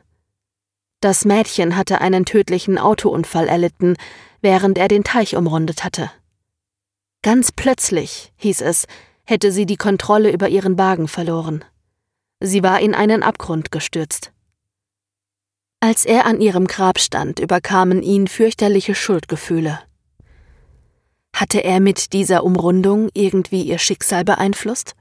Das 1.03 1.25
Mädchen 1.25 1.75
hatte 1.75 2.01
einen 2.01 2.25
tödlichen 2.25 2.79
Autounfall 2.79 3.49
erlitten, 3.49 3.97
während 4.41 4.79
er 4.79 4.87
den 4.87 5.03
Teich 5.03 5.35
umrundet 5.35 5.83
hatte. 5.83 6.13
Ganz 7.23 7.51
plötzlich, 7.51 8.33
hieß 8.37 8.61
es, 8.61 8.87
hätte 9.25 9.51
sie 9.51 9.67
die 9.67 9.77
Kontrolle 9.77 10.31
über 10.31 10.49
ihren 10.49 10.79
Wagen 10.79 11.09
verloren. 11.09 11.65
Sie 12.39 12.63
war 12.63 12.79
in 12.79 12.95
einen 12.95 13.25
Abgrund 13.25 13.73
gestürzt. 13.73 14.31
Als 15.81 16.05
er 16.05 16.25
an 16.25 16.41
ihrem 16.41 16.69
Grab 16.69 17.01
stand, 17.01 17.41
überkamen 17.41 18.01
ihn 18.01 18.29
fürchterliche 18.29 18.95
Schuldgefühle. 18.95 19.81
Hatte 21.35 21.65
er 21.65 21.81
mit 21.81 22.13
dieser 22.13 22.45
Umrundung 22.45 23.09
irgendwie 23.13 23.63
ihr 23.63 23.79
Schicksal 23.79 24.23
beeinflusst? 24.25 24.95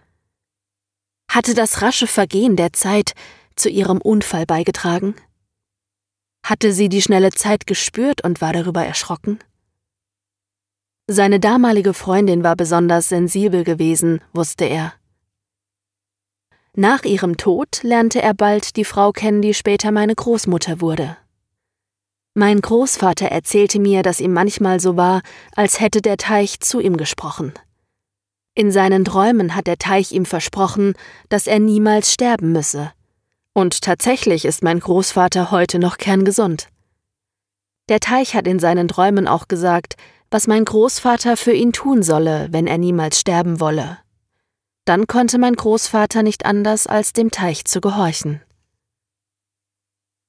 Hatte 1.30 1.54
das 1.54 1.84
rasche 1.84 2.08
Vergehen 2.08 2.56
der 2.56 2.74
Zeit 2.74 3.14
zu 3.56 3.70
ihrem 3.70 4.02
Unfall 4.02 4.48
beigetragen? 4.48 5.14
Hatte 6.44 6.74
sie 6.74 6.90
die 6.90 7.02
schnelle 7.02 7.32
Zeit 7.32 7.68
gespürt 7.68 8.24
und 8.24 8.42
war 8.42 8.54
darüber 8.54 8.86
erschrocken? 8.86 9.40
Seine 11.08 11.40
damalige 11.40 11.94
Freundin 11.94 12.44
war 12.44 12.56
besonders 12.56 13.10
sensibel 13.10 13.64
gewesen, 13.64 14.22
wusste 14.34 14.66
er. 14.66 14.94
Nach 16.74 17.04
ihrem 17.04 17.36
Tod 17.36 17.84
lernte 17.84 18.22
er 18.22 18.34
bald 18.34 18.78
die 18.78 18.86
Frau 18.86 19.12
kennen, 19.12 19.42
die 19.42 19.54
später 19.54 19.92
meine 19.92 20.16
Großmutter 20.16 20.80
wurde. 20.80 21.18
Mein 22.34 22.62
Großvater 22.62 23.26
erzählte 23.28 23.78
mir, 23.78 24.04
dass 24.04 24.22
ihm 24.22 24.32
manchmal 24.32 24.80
so 24.80 24.96
war, 24.96 25.22
als 25.54 25.82
hätte 25.82 26.02
der 26.02 26.16
Teich 26.16 26.62
zu 26.62 26.80
ihm 26.80 26.96
gesprochen. 26.96 27.54
In 28.56 28.72
seinen 28.72 29.04
Träumen 29.04 29.54
hat 29.54 29.68
der 29.68 29.78
Teich 29.78 30.14
ihm 30.14 30.26
versprochen, 30.26 30.94
dass 31.28 31.46
er 31.46 31.60
niemals 31.60 32.14
sterben 32.14 32.54
müsse. 32.54 32.94
Und 33.54 33.82
tatsächlich 33.82 34.46
ist 34.46 34.64
mein 34.64 34.80
Großvater 34.80 35.52
heute 35.52 35.78
noch 35.78 35.98
kerngesund. 35.98 36.70
Der 37.90 38.00
Teich 38.00 38.36
hat 38.36 38.48
in 38.48 38.60
seinen 38.60 38.88
Träumen 38.88 39.28
auch 39.28 39.50
gesagt, 39.50 39.96
was 40.30 40.48
mein 40.48 40.64
Großvater 40.64 41.36
für 41.36 41.52
ihn 41.52 41.74
tun 41.74 42.04
solle, 42.04 42.48
wenn 42.52 42.66
er 42.66 42.78
niemals 42.78 43.20
sterben 43.20 43.60
wolle. 43.60 43.98
Dann 44.86 45.06
konnte 45.06 45.38
mein 45.38 45.56
Großvater 45.56 46.24
nicht 46.24 46.46
anders, 46.46 46.88
als 46.88 47.12
dem 47.12 47.32
Teich 47.32 47.66
zu 47.66 47.82
gehorchen. 47.82 48.42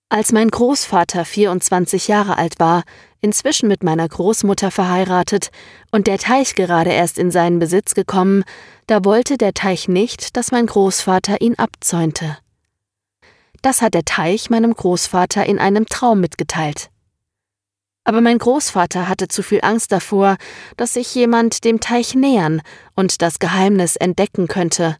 Als 0.08 0.32
mein 0.32 0.50
Großvater 0.50 1.24
24 1.24 2.08
Jahre 2.08 2.36
alt 2.36 2.58
war, 2.58 2.82
inzwischen 3.22 3.68
mit 3.68 3.82
meiner 3.82 4.06
Großmutter 4.06 4.70
verheiratet 4.70 5.50
und 5.90 6.06
der 6.06 6.18
Teich 6.18 6.54
gerade 6.54 6.90
erst 6.90 7.16
in 7.16 7.30
seinen 7.30 7.60
Besitz 7.60 7.94
gekommen, 7.94 8.44
da 8.88 9.04
wollte 9.06 9.38
der 9.38 9.54
Teich 9.54 9.88
nicht, 9.88 10.36
dass 10.36 10.50
mein 10.50 10.66
Großvater 10.66 11.40
ihn 11.40 11.54
abzäunte. 11.54 12.36
Das 13.62 13.80
hat 13.80 13.94
der 13.94 14.04
Teich 14.04 14.50
meinem 14.50 14.74
Großvater 14.74 15.46
in 15.46 15.58
einem 15.58 15.86
Traum 15.86 16.20
mitgeteilt. 16.20 16.90
Aber 18.04 18.20
mein 18.20 18.38
Großvater 18.38 19.08
hatte 19.08 19.28
zu 19.28 19.42
viel 19.44 19.60
Angst 19.62 19.92
davor, 19.92 20.36
dass 20.76 20.94
sich 20.94 21.14
jemand 21.14 21.64
dem 21.64 21.78
Teich 21.78 22.16
nähern 22.16 22.60
und 22.96 23.22
das 23.22 23.38
Geheimnis 23.38 23.94
entdecken 23.94 24.48
könnte. 24.48 24.96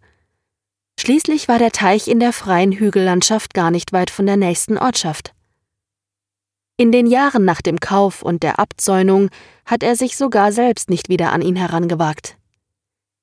Schließlich 1.00 1.48
war 1.48 1.58
der 1.58 1.72
Teich 1.72 2.06
in 2.06 2.20
der 2.20 2.32
freien 2.32 2.70
Hügellandschaft 2.70 3.54
gar 3.54 3.72
nicht 3.72 3.92
weit 3.92 4.10
von 4.10 4.26
der 4.26 4.36
nächsten 4.36 4.78
Ortschaft. 4.78 5.34
In 6.76 6.92
den 6.92 7.06
Jahren 7.06 7.44
nach 7.44 7.60
dem 7.60 7.80
Kauf 7.80 8.22
und 8.22 8.44
der 8.44 8.60
Abzäunung 8.60 9.30
hat 9.66 9.82
er 9.82 9.96
sich 9.96 10.16
sogar 10.16 10.52
selbst 10.52 10.88
nicht 10.88 11.08
wieder 11.08 11.32
an 11.32 11.42
ihn 11.42 11.56
herangewagt. 11.56 12.36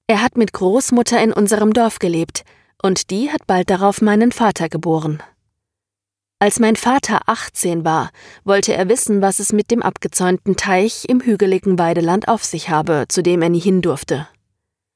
Er 0.08 0.22
hat 0.22 0.38
mit 0.38 0.52
Großmutter 0.54 1.22
in 1.22 1.32
unserem 1.32 1.72
Dorf 1.72 2.00
gelebt, 2.00 2.44
und 2.82 3.10
die 3.12 3.32
hat 3.32 3.48
bald 3.48 3.70
darauf 3.70 4.02
meinen 4.02 4.32
Vater 4.32 4.70
geboren. 4.70 5.22
Als 6.42 6.60
mein 6.60 6.78
Vater 6.78 7.20
18 7.26 7.84
war, 7.84 8.12
wollte 8.46 8.74
er 8.74 8.88
wissen, 8.88 9.22
was 9.22 9.40
es 9.40 9.52
mit 9.52 9.72
dem 9.72 9.84
abgezäunten 9.84 10.56
Teich 10.56 11.04
im 11.10 11.20
hügeligen 11.20 11.78
Weideland 11.78 12.30
auf 12.30 12.46
sich 12.46 12.70
habe, 12.70 13.06
zu 13.10 13.22
dem 13.22 13.42
er 13.42 13.50
nie 13.50 13.60
hin 13.60 13.82
durfte. 13.82 14.28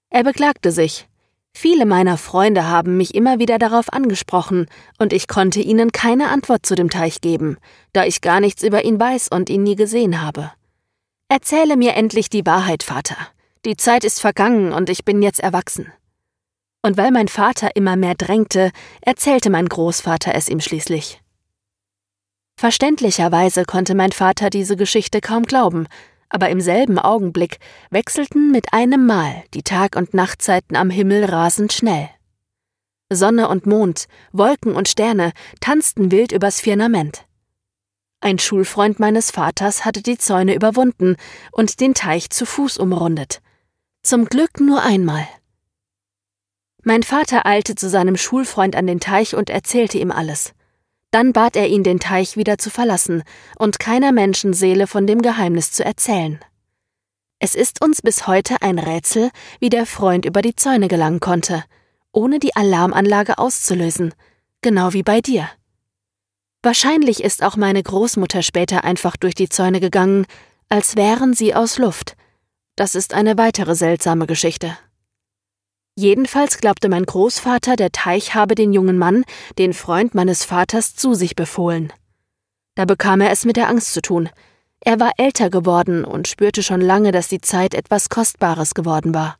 Er 0.10 0.24
beklagte 0.24 0.72
sich. 0.72 1.10
Viele 1.54 1.86
meiner 1.86 2.18
Freunde 2.18 2.68
haben 2.68 2.96
mich 2.96 3.14
immer 3.14 3.40
wieder 3.40 3.60
darauf 3.60 3.92
angesprochen, 3.92 4.68
und 5.00 5.12
ich 5.12 5.28
konnte 5.28 5.60
ihnen 5.60 5.92
keine 5.92 6.30
Antwort 6.30 6.66
zu 6.66 6.76
dem 6.76 6.90
Teich 6.90 7.20
geben, 7.20 7.58
da 7.92 8.06
ich 8.06 8.22
gar 8.22 8.40
nichts 8.40 8.64
über 8.64 8.86
ihn 8.86 9.00
weiß 9.00 9.28
und 9.28 9.50
ihn 9.50 9.64
nie 9.64 9.76
gesehen 9.76 10.22
habe. 10.22 10.52
Erzähle 11.28 11.76
mir 11.76 11.96
endlich 11.96 12.30
die 12.30 12.46
Wahrheit, 12.46 12.84
Vater. 12.84 13.18
Die 13.66 13.76
Zeit 13.76 14.04
ist 14.04 14.22
vergangen 14.22 14.72
und 14.72 14.90
ich 14.90 15.04
bin 15.04 15.22
jetzt 15.22 15.42
erwachsen. 15.42 15.92
Und 16.84 16.98
weil 16.98 17.12
mein 17.12 17.30
Vater 17.30 17.76
immer 17.76 17.96
mehr 17.96 18.14
drängte, 18.14 18.72
erzählte 19.02 19.50
mein 19.50 19.68
Großvater 19.68 20.36
es 20.36 20.50
ihm 20.50 20.60
schließlich. 20.60 21.22
Verständlicherweise 22.58 23.64
konnte 23.66 23.96
mein 23.96 24.12
Vater 24.12 24.50
diese 24.50 24.76
Geschichte 24.76 25.22
kaum 25.22 25.44
glauben, 25.44 25.88
aber 26.30 26.50
im 26.50 26.62
selben 26.62 27.00
Augenblick 27.00 27.60
wechselten 27.90 28.52
mit 28.52 28.74
einem 28.74 29.06
Mal 29.06 29.44
die 29.54 29.64
Tag- 29.64 29.96
und 29.96 30.14
Nachtzeiten 30.14 30.76
am 30.76 30.90
Himmel 30.90 31.26
rasend 31.26 31.74
schnell. 31.74 32.10
Sonne 33.10 33.48
und 33.48 33.66
Mond, 33.66 34.08
Wolken 34.32 34.76
und 34.76 34.90
Sterne 34.90 35.32
tanzten 35.62 36.12
wild 36.12 36.32
übers 36.32 36.60
Firmament. 36.60 37.26
Ein 38.20 38.40
Schulfreund 38.40 39.00
meines 39.00 39.32
Vaters 39.32 39.86
hatte 39.86 40.02
die 40.02 40.18
Zäune 40.18 40.56
überwunden 40.56 41.18
und 41.52 41.80
den 41.80 41.94
Teich 41.94 42.30
zu 42.30 42.46
Fuß 42.46 42.78
umrundet. 42.78 43.42
Zum 44.02 44.26
Glück 44.26 44.60
nur 44.60 44.82
einmal. 44.82 45.28
Mein 46.84 47.04
Vater 47.04 47.46
eilte 47.46 47.76
zu 47.76 47.90
seinem 47.90 48.18
Schulfreund 48.18 48.76
an 48.76 48.88
den 48.88 49.00
Teich 49.00 49.36
und 49.36 49.50
erzählte 49.50 49.98
ihm 49.98 50.12
alles. 50.12 50.54
Dann 51.12 51.32
bat 51.32 51.56
er 51.56 51.70
ihn, 51.70 51.84
den 51.84 52.00
Teich 52.00 52.36
wieder 52.36 52.58
zu 52.58 52.70
verlassen 52.70 53.24
und 53.58 53.80
keiner 53.80 54.12
Menschenseele 54.12 54.86
von 54.88 55.08
dem 55.08 55.22
Geheimnis 55.22 55.72
zu 55.72 55.86
erzählen. 55.86 56.40
Es 57.40 57.56
ist 57.56 57.84
uns 57.84 58.02
bis 58.02 58.28
heute 58.28 58.62
ein 58.62 58.80
Rätsel, 58.80 59.30
wie 59.60 59.70
der 59.70 59.86
Freund 59.86 60.26
über 60.26 60.42
die 60.42 60.56
Zäune 60.56 60.88
gelangen 60.88 61.20
konnte, 61.20 61.64
ohne 62.12 62.40
die 62.40 62.56
Alarmanlage 62.56 63.38
auszulösen, 63.38 64.14
genau 64.62 64.94
wie 64.94 65.04
bei 65.04 65.22
dir. 65.22 65.50
Wahrscheinlich 66.64 67.24
ist 67.24 67.44
auch 67.44 67.58
meine 67.58 67.84
Großmutter 67.84 68.42
später 68.42 68.84
einfach 68.84 69.18
durch 69.18 69.36
die 69.36 69.50
Zäune 69.50 69.80
gegangen, 69.80 70.26
als 70.68 70.96
wären 70.96 71.34
sie 71.34 71.54
aus 71.54 71.78
Luft. 71.78 72.16
Das 72.76 72.96
ist 72.96 73.14
eine 73.14 73.38
weitere 73.38 73.76
seltsame 73.76 74.26
Geschichte. 74.26 74.78
Jedenfalls 75.96 76.58
glaubte 76.58 76.90
mein 76.90 77.06
Großvater, 77.06 77.76
der 77.76 77.92
Teich 77.92 78.34
habe 78.34 78.56
den 78.56 78.74
jungen 78.74 78.98
Mann, 78.98 79.26
den 79.60 79.74
Freund 79.74 80.16
meines 80.16 80.44
Vaters, 80.44 80.96
zu 80.96 81.14
sich 81.14 81.36
befohlen. 81.36 81.94
Da 82.76 82.86
bekam 82.86 83.22
er 83.22 83.32
es 83.32 83.46
mit 83.46 83.58
der 83.58 83.70
Angst 83.70 83.94
zu 83.94 84.02
tun. 84.02 84.30
Er 84.80 85.00
war 85.00 85.12
älter 85.18 85.52
geworden 85.52 86.04
und 86.04 86.28
spürte 86.28 86.64
schon 86.64 86.82
lange, 86.82 87.12
dass 87.12 87.28
die 87.28 87.42
Zeit 87.42 87.76
etwas 87.76 88.10
Kostbares 88.10 88.74
geworden 88.74 89.14
war. 89.14 89.38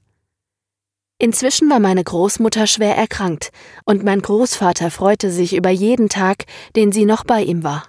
Inzwischen 1.18 1.70
war 1.70 1.80
meine 1.80 2.04
Großmutter 2.04 2.68
schwer 2.68 2.96
erkrankt, 2.96 3.52
und 3.86 4.04
mein 4.04 4.22
Großvater 4.22 4.92
freute 4.92 5.32
sich 5.32 5.56
über 5.56 5.70
jeden 5.70 6.10
Tag, 6.10 6.46
den 6.76 6.92
sie 6.92 7.06
noch 7.06 7.24
bei 7.24 7.42
ihm 7.42 7.64
war. 7.64 7.86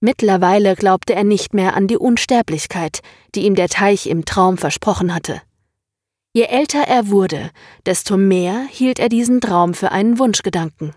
Mittlerweile 0.00 0.76
glaubte 0.76 1.14
er 1.14 1.24
nicht 1.24 1.54
mehr 1.54 1.74
an 1.74 1.86
die 1.86 1.96
Unsterblichkeit, 1.96 3.00
die 3.34 3.46
ihm 3.46 3.54
der 3.54 3.68
Teich 3.68 4.06
im 4.06 4.24
Traum 4.24 4.58
versprochen 4.58 5.14
hatte. 5.14 5.40
Je 6.38 6.44
älter 6.44 6.82
er 6.86 7.08
wurde, 7.08 7.50
desto 7.84 8.16
mehr 8.16 8.64
hielt 8.70 9.00
er 9.00 9.08
diesen 9.08 9.40
Traum 9.40 9.74
für 9.74 9.90
einen 9.90 10.20
Wunschgedanken. 10.20 10.94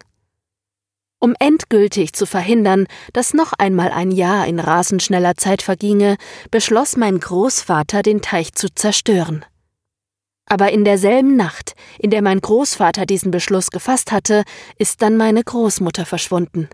Um 1.18 1.34
endgültig 1.40 2.14
zu 2.14 2.28
verhindern, 2.28 2.86
dass 3.12 3.34
noch 3.34 3.52
einmal 3.54 3.90
ein 3.90 4.12
Jahr 4.12 4.46
in 4.46 4.60
rasend 4.60 5.02
schneller 5.02 5.34
Zeit 5.38 5.64
verginge, 5.64 6.18
beschloss 6.52 6.96
mein 6.96 7.20
Großvater, 7.20 8.04
den 8.04 8.22
Teich 8.22 8.54
zu 8.54 8.68
zerstören. 8.70 9.44
Aber 10.46 10.72
in 10.72 10.86
derselben 10.86 11.36
Nacht, 11.38 11.74
in 11.98 12.12
der 12.12 12.22
mein 12.22 12.40
Großvater 12.40 13.08
diesen 13.08 13.32
Beschluss 13.32 13.72
gefasst 13.72 14.12
hatte, 14.12 14.44
ist 14.78 15.02
dann 15.02 15.18
meine 15.18 15.44
Großmutter 15.44 16.06
verschwunden. 16.06 16.70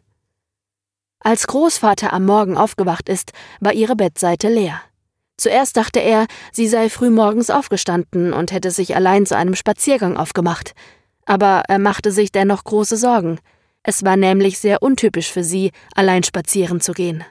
Als 1.22 1.48
Großvater 1.48 2.12
am 2.12 2.26
Morgen 2.26 2.58
aufgewacht 2.58 3.08
ist, 3.08 3.32
war 3.62 3.72
ihre 3.72 3.96
Bettseite 3.96 4.50
leer. 4.50 4.82
Zuerst 5.38 5.78
dachte 5.78 6.00
er, 6.00 6.26
sie 6.52 6.68
sei 6.68 6.90
früh 6.90 7.12
morgens 7.12 7.50
aufgestanden 7.50 8.34
und 8.34 8.52
hätte 8.52 8.72
sich 8.72 8.96
allein 8.96 9.26
zu 9.26 9.38
einem 9.38 9.56
Spaziergang 9.56 10.18
aufgemacht. 10.18 10.74
Aber 11.26 11.64
er 11.68 11.80
machte 11.80 12.12
sich 12.12 12.32
dennoch 12.32 12.64
große 12.64 12.98
Sorgen. 12.98 13.40
Es 13.84 14.04
war 14.04 14.18
nämlich 14.18 14.58
sehr 14.60 14.82
untypisch 14.82 15.32
für 15.32 15.44
sie, 15.44 15.72
allein 15.96 16.24
spazieren 16.24 16.82
zu 16.82 16.94
gehen. 16.94 17.24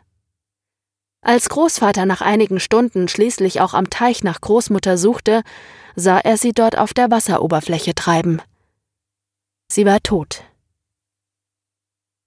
Als 1.20 1.48
Großvater 1.48 2.06
nach 2.06 2.20
einigen 2.20 2.60
Stunden 2.60 3.08
schließlich 3.08 3.60
auch 3.60 3.75
am 3.75 3.90
Teich 3.90 4.22
nach 4.22 4.40
Großmutter 4.40 4.96
suchte, 4.96 5.42
sah 5.96 6.18
er 6.18 6.36
sie 6.36 6.52
dort 6.52 6.78
auf 6.78 6.94
der 6.94 7.10
Wasseroberfläche 7.10 7.96
treiben. 7.96 8.40
Sie 9.68 9.84
war 9.84 10.00
tot. 10.00 10.44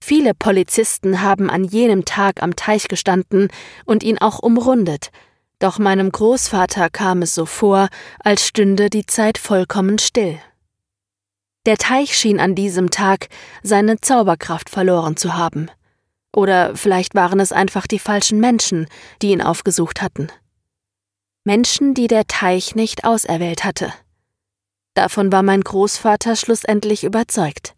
Viele 0.02 0.34
Polizisten 0.34 1.22
haben 1.22 1.48
an 1.48 1.64
jenem 1.64 2.04
Tag 2.04 2.42
am 2.42 2.56
Teich 2.56 2.88
gestanden 2.88 3.48
und 3.86 4.02
ihn 4.02 4.18
auch 4.18 4.40
umrundet, 4.40 5.10
doch 5.60 5.78
meinem 5.78 6.10
Großvater 6.10 6.90
kam 6.90 7.22
es 7.22 7.34
so 7.34 7.46
vor, 7.46 7.88
als 8.18 8.46
stünde 8.46 8.90
die 8.90 9.06
Zeit 9.06 9.38
vollkommen 9.38 9.98
still. 9.98 10.40
Der 11.66 11.76
Teich 11.76 12.16
schien 12.16 12.40
an 12.40 12.54
diesem 12.54 12.90
Tag 12.90 13.28
seine 13.62 14.00
Zauberkraft 14.00 14.70
verloren 14.70 15.16
zu 15.16 15.34
haben. 15.34 15.70
Oder 16.34 16.74
vielleicht 16.74 17.14
waren 17.14 17.38
es 17.38 17.52
einfach 17.52 17.86
die 17.86 17.98
falschen 17.98 18.40
Menschen, 18.40 18.86
die 19.20 19.32
ihn 19.32 19.42
aufgesucht 19.42 20.00
hatten. 20.00 20.28
Menschen, 21.44 21.92
die 21.94 22.06
der 22.06 22.26
Teich 22.26 22.74
nicht 22.74 23.04
auserwählt 23.04 23.64
hatte. 23.64 23.92
Davon 24.94 25.30
war 25.30 25.42
mein 25.42 25.60
Großvater 25.60 26.36
schlussendlich 26.36 27.04
überzeugt. 27.04 27.74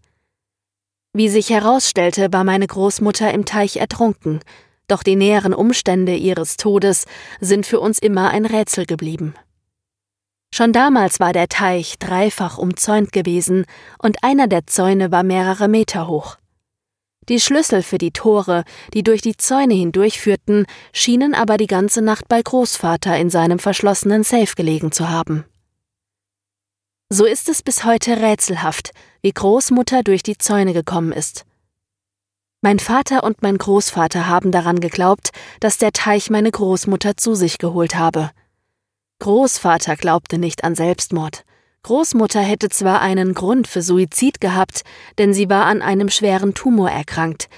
Wie 1.12 1.28
sich 1.28 1.50
herausstellte, 1.50 2.32
war 2.32 2.44
meine 2.44 2.66
Großmutter 2.66 3.32
im 3.32 3.44
Teich 3.44 3.76
ertrunken, 3.76 4.40
doch 4.88 5.02
die 5.02 5.16
näheren 5.16 5.54
Umstände 5.54 6.14
ihres 6.14 6.56
Todes 6.56 7.06
sind 7.40 7.66
für 7.66 7.80
uns 7.80 7.98
immer 7.98 8.30
ein 8.30 8.46
Rätsel 8.46 8.86
geblieben. 8.86 9.34
Schon 10.54 10.72
damals 10.72 11.18
war 11.18 11.32
der 11.32 11.48
Teich 11.48 11.98
dreifach 11.98 12.58
umzäunt 12.58 13.12
gewesen 13.12 13.64
und 13.98 14.22
einer 14.22 14.48
der 14.48 14.66
Zäune 14.66 15.10
war 15.10 15.22
mehrere 15.22 15.66
Meter 15.66 16.08
hoch. 16.08 16.36
Die 17.28 17.40
Schlüssel 17.40 17.82
für 17.82 17.98
die 17.98 18.10
Tore, 18.10 18.64
die 18.92 19.02
durch 19.02 19.22
die 19.22 19.36
Zäune 19.36 19.74
hindurchführten, 19.74 20.66
schienen 20.92 21.34
aber 21.34 21.56
die 21.56 21.68
ganze 21.68 22.02
Nacht 22.02 22.28
bei 22.28 22.42
Großvater 22.42 23.16
in 23.16 23.30
seinem 23.30 23.60
verschlossenen 23.60 24.24
Safe 24.24 24.54
gelegen 24.56 24.92
zu 24.92 25.08
haben. 25.08 25.44
So 27.08 27.24
ist 27.24 27.48
es 27.48 27.62
bis 27.62 27.84
heute 27.84 28.20
rätselhaft, 28.20 28.90
wie 29.22 29.32
Großmutter 29.32 30.02
durch 30.02 30.22
die 30.22 30.36
Zäune 30.36 30.72
gekommen 30.72 31.12
ist. 31.12 31.44
Mein 32.64 32.78
Vater 32.78 33.24
und 33.24 33.42
mein 33.42 33.58
Großvater 33.58 34.28
haben 34.28 34.52
daran 34.52 34.78
geglaubt, 34.78 35.30
dass 35.58 35.78
der 35.78 35.90
Teich 35.90 36.30
meine 36.30 36.52
Großmutter 36.52 37.16
zu 37.16 37.34
sich 37.34 37.58
geholt 37.58 37.96
habe. 37.96 38.30
Großvater 39.18 39.96
glaubte 39.96 40.38
nicht 40.38 40.62
an 40.62 40.76
Selbstmord. 40.76 41.44
Großmutter 41.82 42.40
hätte 42.40 42.68
zwar 42.68 43.00
einen 43.00 43.34
Grund 43.34 43.66
für 43.66 43.82
Suizid 43.82 44.40
gehabt, 44.40 44.82
denn 45.18 45.34
sie 45.34 45.50
war 45.50 45.66
an 45.66 45.82
einem 45.82 46.08
schweren 46.08 46.54
Tumor 46.54 46.88
erkrankt, 46.88 47.48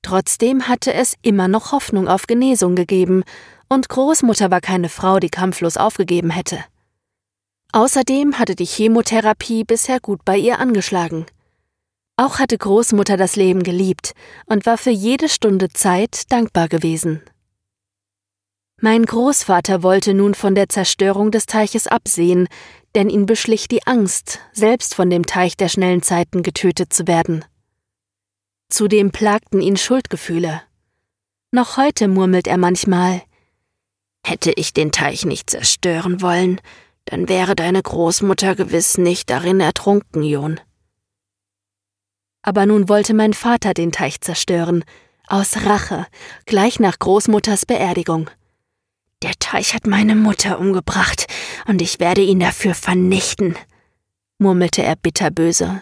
trotzdem 0.00 0.66
hatte 0.66 0.94
es 0.94 1.14
immer 1.20 1.46
noch 1.46 1.72
Hoffnung 1.72 2.08
auf 2.08 2.26
Genesung 2.26 2.74
gegeben, 2.74 3.22
und 3.68 3.90
Großmutter 3.90 4.50
war 4.50 4.62
keine 4.62 4.88
Frau, 4.88 5.18
die 5.18 5.28
kampflos 5.28 5.76
aufgegeben 5.76 6.30
hätte. 6.30 6.64
Außerdem 7.72 8.38
hatte 8.38 8.54
die 8.54 8.64
Chemotherapie 8.64 9.64
bisher 9.64 10.00
gut 10.00 10.24
bei 10.24 10.38
ihr 10.38 10.58
angeschlagen. 10.58 11.26
Auch 12.16 12.38
hatte 12.38 12.56
Großmutter 12.56 13.16
das 13.16 13.34
Leben 13.34 13.62
geliebt 13.62 14.12
und 14.46 14.66
war 14.66 14.78
für 14.78 14.90
jede 14.90 15.28
Stunde 15.28 15.68
Zeit 15.70 16.30
dankbar 16.30 16.68
gewesen. 16.68 17.22
Mein 18.80 19.04
Großvater 19.04 19.82
wollte 19.82 20.14
nun 20.14 20.34
von 20.34 20.54
der 20.54 20.68
Zerstörung 20.68 21.30
des 21.30 21.46
Teiches 21.46 21.86
absehen, 21.86 22.48
denn 22.94 23.08
ihn 23.08 23.26
beschlich 23.26 23.66
die 23.66 23.84
Angst, 23.86 24.40
selbst 24.52 24.94
von 24.94 25.10
dem 25.10 25.26
Teich 25.26 25.56
der 25.56 25.68
schnellen 25.68 26.02
Zeiten 26.02 26.42
getötet 26.42 26.92
zu 26.92 27.08
werden. 27.08 27.44
Zudem 28.68 29.10
plagten 29.10 29.60
ihn 29.60 29.76
Schuldgefühle. 29.76 30.62
Noch 31.50 31.76
heute 31.76 32.08
murmelt 32.08 32.46
er 32.46 32.58
manchmal 32.58 33.22
Hätte 34.26 34.52
ich 34.52 34.72
den 34.72 34.90
Teich 34.90 35.26
nicht 35.26 35.50
zerstören 35.50 36.22
wollen, 36.22 36.60
dann 37.04 37.28
wäre 37.28 37.54
deine 37.54 37.82
Großmutter 37.82 38.54
gewiss 38.54 38.96
nicht 38.96 39.28
darin 39.28 39.60
ertrunken, 39.60 40.22
Jon. 40.22 40.60
Aber 42.46 42.66
nun 42.66 42.90
wollte 42.90 43.14
mein 43.14 43.32
Vater 43.32 43.72
den 43.72 43.90
Teich 43.90 44.20
zerstören, 44.20 44.84
aus 45.26 45.64
Rache, 45.64 46.06
gleich 46.44 46.78
nach 46.78 46.98
Großmutters 46.98 47.64
Beerdigung. 47.64 48.30
Der 49.22 49.32
Teich 49.38 49.72
hat 49.72 49.86
meine 49.86 50.14
Mutter 50.14 50.58
umgebracht, 50.58 51.26
und 51.66 51.80
ich 51.80 52.00
werde 52.00 52.20
ihn 52.20 52.40
dafür 52.40 52.74
vernichten, 52.74 53.56
murmelte 54.38 54.82
er 54.82 54.96
bitterböse. 54.96 55.80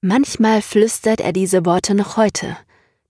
Manchmal 0.00 0.62
flüstert 0.62 1.20
er 1.20 1.34
diese 1.34 1.66
Worte 1.66 1.94
noch 1.94 2.16
heute, 2.16 2.56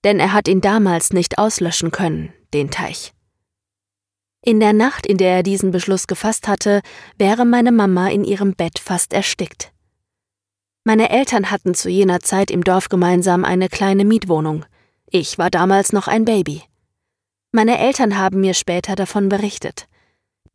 denn 0.03 0.19
er 0.19 0.33
hat 0.33 0.49
ihn 0.49 0.61
damals 0.61 1.13
nicht 1.13 1.39
auslöschen 1.39 1.93
können, 1.93 2.33
den 2.53 2.73
Teich. 2.73 3.13
In 4.45 4.59
der 4.59 4.73
Nacht, 4.73 5.07
in 5.07 5.19
der 5.19 5.37
er 5.37 5.43
diesen 5.45 5.71
Beschluss 5.71 6.09
gefasst 6.09 6.49
hatte, 6.49 6.81
wäre 7.17 7.45
meine 7.45 7.71
Mama 7.71 8.09
in 8.09 8.25
ihrem 8.25 8.57
Bett 8.57 8.81
fast 8.81 9.13
erstickt. 9.13 9.73
Meine 10.85 11.11
Eltern 11.11 11.53
hatten 11.53 11.75
zu 11.75 11.89
jener 11.89 12.21
Zeit 12.21 12.51
im 12.51 12.65
Dorf 12.65 12.89
gemeinsam 12.89 13.45
eine 13.45 13.69
kleine 13.69 14.05
Mietwohnung. 14.05 14.65
Ich 15.09 15.39
war 15.39 15.49
damals 15.49 15.93
noch 15.93 16.09
ein 16.09 16.25
Baby. 16.25 16.63
Meine 17.53 17.79
Eltern 17.79 18.19
haben 18.19 18.41
mir 18.41 18.55
später 18.55 18.97
davon 18.97 19.29
berichtet. 19.29 19.87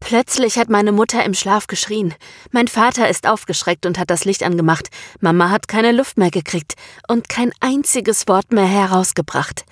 Plötzlich 0.02 0.58
hat 0.58 0.70
meine 0.70 0.92
Mutter 0.92 1.24
im 1.24 1.34
Schlaf 1.34 1.68
geschrien. 1.68 2.14
Mein 2.52 2.68
Vater 2.68 3.08
ist 3.10 3.26
aufgeschreckt 3.26 3.86
und 3.86 3.98
hat 3.98 4.10
das 4.10 4.26
Licht 4.26 4.44
angemacht. 4.44 4.90
Mama 5.22 5.50
hat 5.50 5.70
keine 5.70 5.94
Luft 5.94 6.18
mehr 6.18 6.30
gekriegt 6.30 6.74
und 7.08 7.30
kein 7.30 7.54
einziges 7.62 8.28
Wort 8.28 8.52
mehr 8.52 8.68
herausgebracht. 8.68 9.64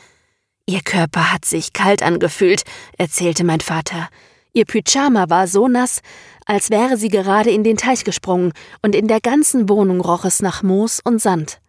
Ihr 0.67 0.81
Körper 0.81 1.33
hat 1.33 1.43
sich 1.43 1.73
kalt 1.73 2.01
angefühlt, 2.01 2.63
erzählte 2.97 3.43
mein 3.43 3.59
Vater. 3.59 4.07
Ihr 4.53 4.65
Pyjama 4.65 5.29
war 5.29 5.47
so 5.47 5.67
nass, 5.67 6.01
als 6.45 6.69
wäre 6.69 6.97
sie 6.97 7.09
gerade 7.09 7.51
in 7.51 7.63
den 7.63 7.77
Teich 7.77 8.03
gesprungen, 8.03 8.53
und 8.81 8.95
in 8.95 9.07
der 9.07 9.19
ganzen 9.19 9.67
Wohnung 9.67 10.01
roch 10.01 10.25
es 10.25 10.41
nach 10.41 10.63
Moos 10.63 10.99
und 11.03 11.21
Sand. 11.21 11.59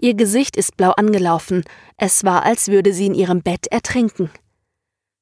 Ihr 0.00 0.14
Gesicht 0.14 0.56
ist 0.56 0.76
blau 0.76 0.92
angelaufen, 0.92 1.64
es 1.96 2.24
war, 2.24 2.44
als 2.44 2.68
würde 2.68 2.94
sie 2.94 3.06
in 3.06 3.14
ihrem 3.14 3.42
Bett 3.42 3.66
ertrinken. 3.66 4.30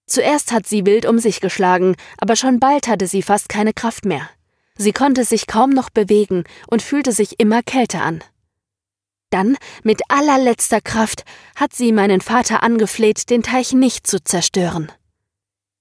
Zuerst 0.06 0.52
hat 0.52 0.66
sie 0.66 0.86
wild 0.86 1.04
um 1.04 1.18
sich 1.18 1.40
geschlagen, 1.40 1.96
aber 2.18 2.36
schon 2.36 2.60
bald 2.60 2.88
hatte 2.88 3.06
sie 3.06 3.22
fast 3.22 3.48
keine 3.48 3.72
Kraft 3.72 4.04
mehr. 4.04 4.28
Sie 4.76 4.92
konnte 4.92 5.24
sich 5.24 5.46
kaum 5.46 5.70
noch 5.70 5.90
bewegen 5.90 6.44
und 6.68 6.82
fühlte 6.82 7.12
sich 7.12 7.40
immer 7.40 7.62
kälter 7.62 8.02
an. 8.02 8.22
Dann, 9.30 9.56
mit 9.82 10.00
allerletzter 10.08 10.80
Kraft, 10.80 11.24
hat 11.56 11.74
sie 11.74 11.92
meinen 11.92 12.20
Vater 12.20 12.62
angefleht, 12.62 13.28
den 13.28 13.42
Teich 13.42 13.72
nicht 13.72 14.06
zu 14.06 14.22
zerstören. 14.22 14.90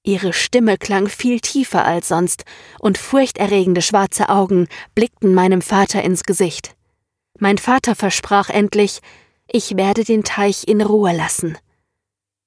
Ihre 0.07 0.31
Stimme 0.31 0.77
klang 0.77 1.09
viel 1.09 1.41
tiefer 1.41 1.83
als 1.83 2.07
sonst, 2.07 2.45
und 2.79 2.97
furchterregende 2.97 3.81
schwarze 3.81 4.29
Augen 4.29 4.69
blickten 4.95 5.35
meinem 5.35 5.61
Vater 5.61 6.01
ins 6.01 6.23
Gesicht. 6.23 6.77
Mein 7.39 7.57
Vater 7.57 7.93
versprach 7.93 8.49
endlich, 8.49 9.01
ich 9.51 9.75
werde 9.75 10.05
den 10.05 10.23
Teich 10.23 10.65
in 10.65 10.79
Ruhe 10.81 11.13
lassen. 11.13 11.57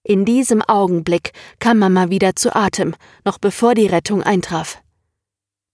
In 0.03 0.25
diesem 0.25 0.63
Augenblick 0.63 1.33
kam 1.59 1.81
Mama 1.81 2.09
wieder 2.09 2.35
zu 2.35 2.57
Atem, 2.57 2.95
noch 3.27 3.37
bevor 3.37 3.75
die 3.75 3.89
Rettung 3.89 4.23
eintraf. 4.23 4.81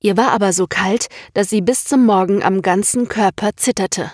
Ihr 0.01 0.16
war 0.16 0.33
aber 0.33 0.53
so 0.53 0.66
kalt, 0.66 1.07
dass 1.35 1.51
sie 1.51 1.61
bis 1.61 1.85
zum 1.85 2.05
Morgen 2.05 2.42
am 2.42 2.62
ganzen 2.62 3.07
Körper 3.07 3.51
zitterte, 3.55 4.11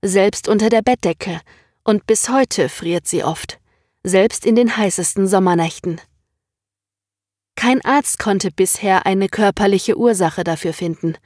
selbst 0.00 0.46
unter 0.46 0.68
der 0.68 0.82
Bettdecke, 0.82 1.40
und 1.82 2.06
bis 2.06 2.28
heute 2.28 2.68
friert 2.68 3.08
sie 3.08 3.24
oft, 3.24 3.58
selbst 4.04 4.46
in 4.46 4.54
den 4.54 4.76
heißesten 4.76 5.26
Sommernächten. 5.26 6.00
Kein 7.56 7.84
Arzt 7.84 8.18
konnte 8.18 8.50
bisher 8.50 9.06
eine 9.06 9.28
körperliche 9.28 9.96
Ursache 9.98 10.44
dafür 10.44 10.72
finden, 10.72 11.16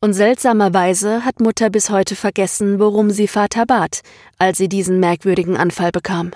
und 0.00 0.12
seltsamerweise 0.12 1.24
hat 1.24 1.40
Mutter 1.40 1.70
bis 1.70 1.90
heute 1.90 2.16
vergessen, 2.16 2.78
worum 2.78 3.10
sie 3.10 3.28
Vater 3.28 3.66
bat, 3.66 4.02
als 4.38 4.58
sie 4.58 4.68
diesen 4.68 5.00
merkwürdigen 5.00 5.56
Anfall 5.56 5.90
bekam. 5.90 6.32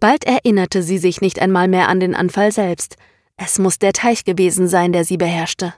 Bald 0.00 0.24
erinnerte 0.24 0.82
sie 0.82 0.98
sich 0.98 1.20
nicht 1.20 1.38
einmal 1.40 1.68
mehr 1.68 1.88
an 1.88 2.00
den 2.00 2.14
Anfall 2.14 2.52
selbst. 2.52 2.96
Es 3.36 3.58
muss 3.58 3.78
der 3.78 3.92
Teich 3.92 4.24
gewesen 4.24 4.68
sein, 4.68 4.92
der 4.92 5.04
sie 5.04 5.16
beherrschte. 5.16 5.74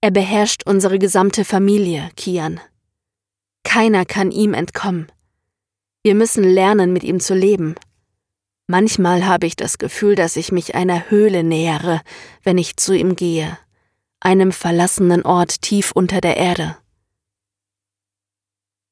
Er 0.00 0.10
beherrscht 0.10 0.62
unsere 0.66 0.98
gesamte 0.98 1.44
Familie, 1.44 2.10
Kian. 2.16 2.60
Keiner 3.64 4.04
kann 4.04 4.30
ihm 4.30 4.54
entkommen. 4.54 5.10
Wir 6.02 6.14
müssen 6.14 6.44
lernen, 6.44 6.92
mit 6.92 7.04
ihm 7.04 7.20
zu 7.20 7.34
leben. 7.34 7.74
Manchmal 8.70 9.24
habe 9.24 9.46
ich 9.46 9.56
das 9.56 9.78
Gefühl, 9.78 10.14
dass 10.14 10.36
ich 10.36 10.52
mich 10.52 10.74
einer 10.74 11.10
Höhle 11.10 11.42
nähere, 11.42 12.02
wenn 12.42 12.58
ich 12.58 12.76
zu 12.76 12.92
ihm 12.92 13.16
gehe, 13.16 13.56
einem 14.20 14.52
verlassenen 14.52 15.22
Ort 15.22 15.62
tief 15.62 15.92
unter 15.92 16.20
der 16.20 16.36
Erde. 16.36 16.76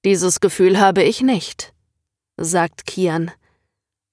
Dieses 0.02 0.40
Gefühl 0.40 0.80
habe 0.80 1.02
ich 1.02 1.20
nicht, 1.20 1.74
sagt 2.38 2.86
Kian, 2.86 3.30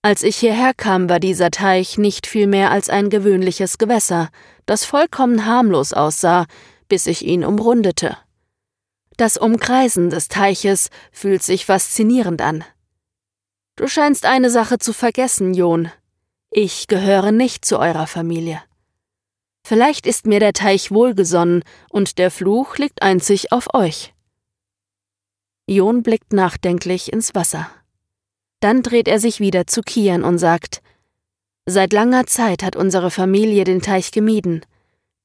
als 0.01 0.23
ich 0.23 0.35
hierher 0.35 0.73
kam, 0.73 1.07
war 1.07 1.21
dieser 1.21 1.49
Teich 1.49 1.97
nicht 1.97 2.27
viel 2.27 2.47
mehr 2.47 2.71
als 2.71 2.89
ein 2.89 3.09
gewöhnliches 3.09 3.77
Gewässer, 3.77 4.31
das 4.65 4.83
vollkommen 4.83 5.45
harmlos 5.45 5.93
aussah, 5.93 6.45
bis 6.89 7.07
ich 7.07 7.23
ihn 7.25 7.45
umrundete. 7.45 8.17
Das 9.15 9.37
Umkreisen 9.37 10.09
des 10.09 10.27
Teiches 10.27 10.89
fühlt 11.13 11.41
sich 11.41 11.65
faszinierend 11.65 12.41
an. 12.41 12.65
Du 13.75 13.87
scheinst 13.87 14.25
eine 14.25 14.51
Sache 14.51 14.77
zu 14.77 14.93
vergessen, 14.93 15.53
Jon. 15.55 15.91
Ich 16.51 16.85
gehöre 16.87 17.31
nicht 17.31 17.65
zu 17.65 17.79
eurer 17.79 18.05
Familie. 18.05 18.61
Vielleicht 19.65 20.05
ist 20.05 20.27
mir 20.27 20.39
der 20.39 20.53
Teich 20.53 20.91
wohlgesonnen 20.91 21.63
und 21.89 22.19
der 22.19 22.29
Fluch 22.29 22.77
liegt 22.77 23.01
einzig 23.01 23.51
auf 23.51 23.73
euch. 23.73 24.13
Jon 25.65 26.03
blickt 26.03 26.33
nachdenklich 26.33 27.11
ins 27.11 27.33
Wasser. 27.33 27.67
Dann 28.59 28.83
dreht 28.83 29.07
er 29.07 29.19
sich 29.19 29.39
wieder 29.39 29.65
zu 29.65 29.81
Kian 29.81 30.23
und 30.23 30.37
sagt, 30.37 30.81
Seit 31.65 31.93
langer 31.93 32.27
Zeit 32.27 32.61
hat 32.61 32.75
unsere 32.75 33.09
Familie 33.09 33.63
den 33.63 33.81
Teich 33.81 34.11
gemieden. 34.11 34.65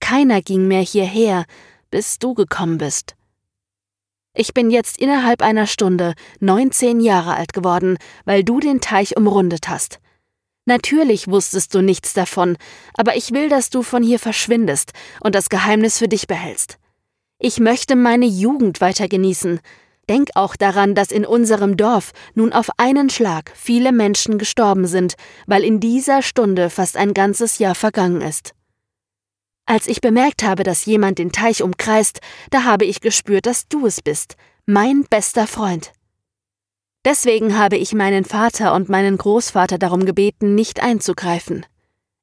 Keiner 0.00 0.40
ging 0.40 0.68
mehr 0.68 0.82
hierher, 0.82 1.44
bis 1.90 2.18
du 2.18 2.32
gekommen 2.32 2.78
bist. 2.78 3.17
Ich 4.40 4.54
bin 4.54 4.70
jetzt 4.70 4.98
innerhalb 5.00 5.42
einer 5.42 5.66
Stunde 5.66 6.14
19 6.38 7.00
Jahre 7.00 7.34
alt 7.34 7.52
geworden, 7.52 7.98
weil 8.24 8.44
du 8.44 8.60
den 8.60 8.80
Teich 8.80 9.16
umrundet 9.16 9.68
hast. 9.68 9.98
Natürlich 10.64 11.26
wusstest 11.26 11.74
du 11.74 11.82
nichts 11.82 12.12
davon, 12.12 12.56
aber 12.94 13.16
ich 13.16 13.32
will, 13.32 13.48
dass 13.48 13.68
du 13.68 13.82
von 13.82 14.00
hier 14.00 14.20
verschwindest 14.20 14.92
und 15.20 15.34
das 15.34 15.48
Geheimnis 15.48 15.98
für 15.98 16.06
dich 16.06 16.28
behältst. 16.28 16.78
Ich 17.40 17.58
möchte 17.58 17.96
meine 17.96 18.26
Jugend 18.26 18.80
weiter 18.80 19.08
genießen, 19.08 19.58
Denk 20.08 20.30
auch 20.36 20.56
daran, 20.56 20.94
dass 20.94 21.10
in 21.10 21.26
unserem 21.26 21.76
Dorf 21.76 22.12
nun 22.34 22.54
auf 22.54 22.70
einen 22.78 23.10
Schlag 23.10 23.52
viele 23.54 23.92
Menschen 23.92 24.38
gestorben 24.38 24.86
sind, 24.86 25.16
weil 25.46 25.64
in 25.64 25.80
dieser 25.80 26.22
Stunde 26.22 26.70
fast 26.70 26.96
ein 26.96 27.12
ganzes 27.12 27.58
Jahr 27.58 27.74
vergangen 27.74 28.22
ist. 28.22 28.54
Als 29.68 29.86
ich 29.86 30.00
bemerkt 30.00 30.44
habe, 30.44 30.62
dass 30.62 30.86
jemand 30.86 31.18
den 31.18 31.30
Teich 31.30 31.62
umkreist, 31.62 32.20
da 32.48 32.64
habe 32.64 32.86
ich 32.86 33.02
gespürt, 33.02 33.44
dass 33.44 33.68
du 33.68 33.84
es 33.84 34.00
bist, 34.00 34.36
mein 34.64 35.04
bester 35.04 35.46
Freund. 35.46 35.92
Deswegen 37.04 37.58
habe 37.58 37.76
ich 37.76 37.92
meinen 37.92 38.24
Vater 38.24 38.72
und 38.72 38.88
meinen 38.88 39.18
Großvater 39.18 39.76
darum 39.76 40.06
gebeten, 40.06 40.54
nicht 40.54 40.82
einzugreifen. 40.82 41.66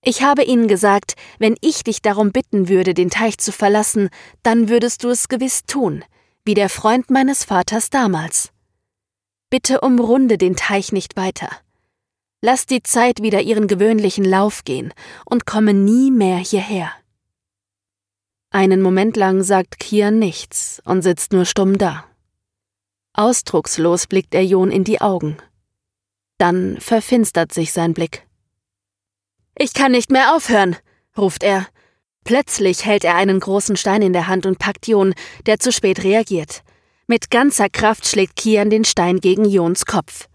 Ich 0.04 0.24
habe 0.24 0.44
ihnen 0.44 0.68
gesagt, 0.68 1.14
wenn 1.38 1.56
ich 1.62 1.84
dich 1.84 2.02
darum 2.02 2.32
bitten 2.32 2.68
würde, 2.68 2.96
den 2.96 3.12
Teich 3.12 3.38
zu 3.38 3.52
verlassen, 3.52 4.10
dann 4.42 4.68
würdest 4.68 5.04
du 5.04 5.10
es 5.10 5.28
gewiss 5.28 5.66
tun, 5.68 6.04
wie 6.46 6.56
der 6.56 6.70
Freund 6.70 7.12
meines 7.12 7.44
Vaters 7.44 7.92
damals. 7.92 8.50
Bitte 9.52 9.82
umrunde 9.82 10.40
den 10.40 10.56
Teich 10.56 10.92
nicht 10.92 11.16
weiter. 11.16 11.50
Lass 12.42 12.66
die 12.66 12.82
Zeit 12.82 13.22
wieder 13.22 13.42
ihren 13.42 13.68
gewöhnlichen 13.68 14.26
Lauf 14.26 14.64
gehen 14.64 14.96
und 15.26 15.46
komme 15.46 15.76
nie 15.76 16.10
mehr 16.10 16.38
hierher. 16.38 16.92
Einen 18.56 18.82
Moment 18.82 19.18
lang 19.18 19.44
sagt 19.44 19.80
Kian 19.80 20.18
nichts 20.18 20.82
und 20.86 21.02
sitzt 21.02 21.34
nur 21.34 21.44
stumm 21.44 21.78
da. 21.78 22.06
Ausdruckslos 23.12 24.08
blickt 24.08 24.34
er 24.34 24.46
Jon 24.46 24.72
in 24.72 24.86
die 24.86 25.02
Augen. 25.02 25.36
Dann 26.38 26.78
verfinstert 26.80 27.54
sich 27.54 27.74
sein 27.74 27.94
Blick. 27.94 28.26
Ich 29.58 29.74
kann 29.74 29.92
nicht 29.92 30.10
mehr 30.10 30.34
aufhören, 30.34 30.78
ruft 31.18 31.44
er. 31.44 31.68
Plötzlich 32.24 32.86
hält 32.86 33.04
er 33.04 33.16
einen 33.16 33.42
großen 33.42 33.76
Stein 33.76 34.02
in 34.02 34.14
der 34.14 34.28
Hand 34.28 34.46
und 34.46 34.58
packt 34.58 34.88
Jon, 34.88 35.14
der 35.48 35.60
zu 35.60 35.74
spät 35.74 36.06
reagiert. 36.06 36.64
Mit 37.08 37.30
ganzer 37.30 37.68
Kraft 37.68 38.08
schlägt 38.08 38.38
Kian 38.38 38.70
den 38.70 38.86
Stein 38.86 39.20
gegen 39.20 39.44
Jons 39.44 39.86
Kopf. 39.86 40.30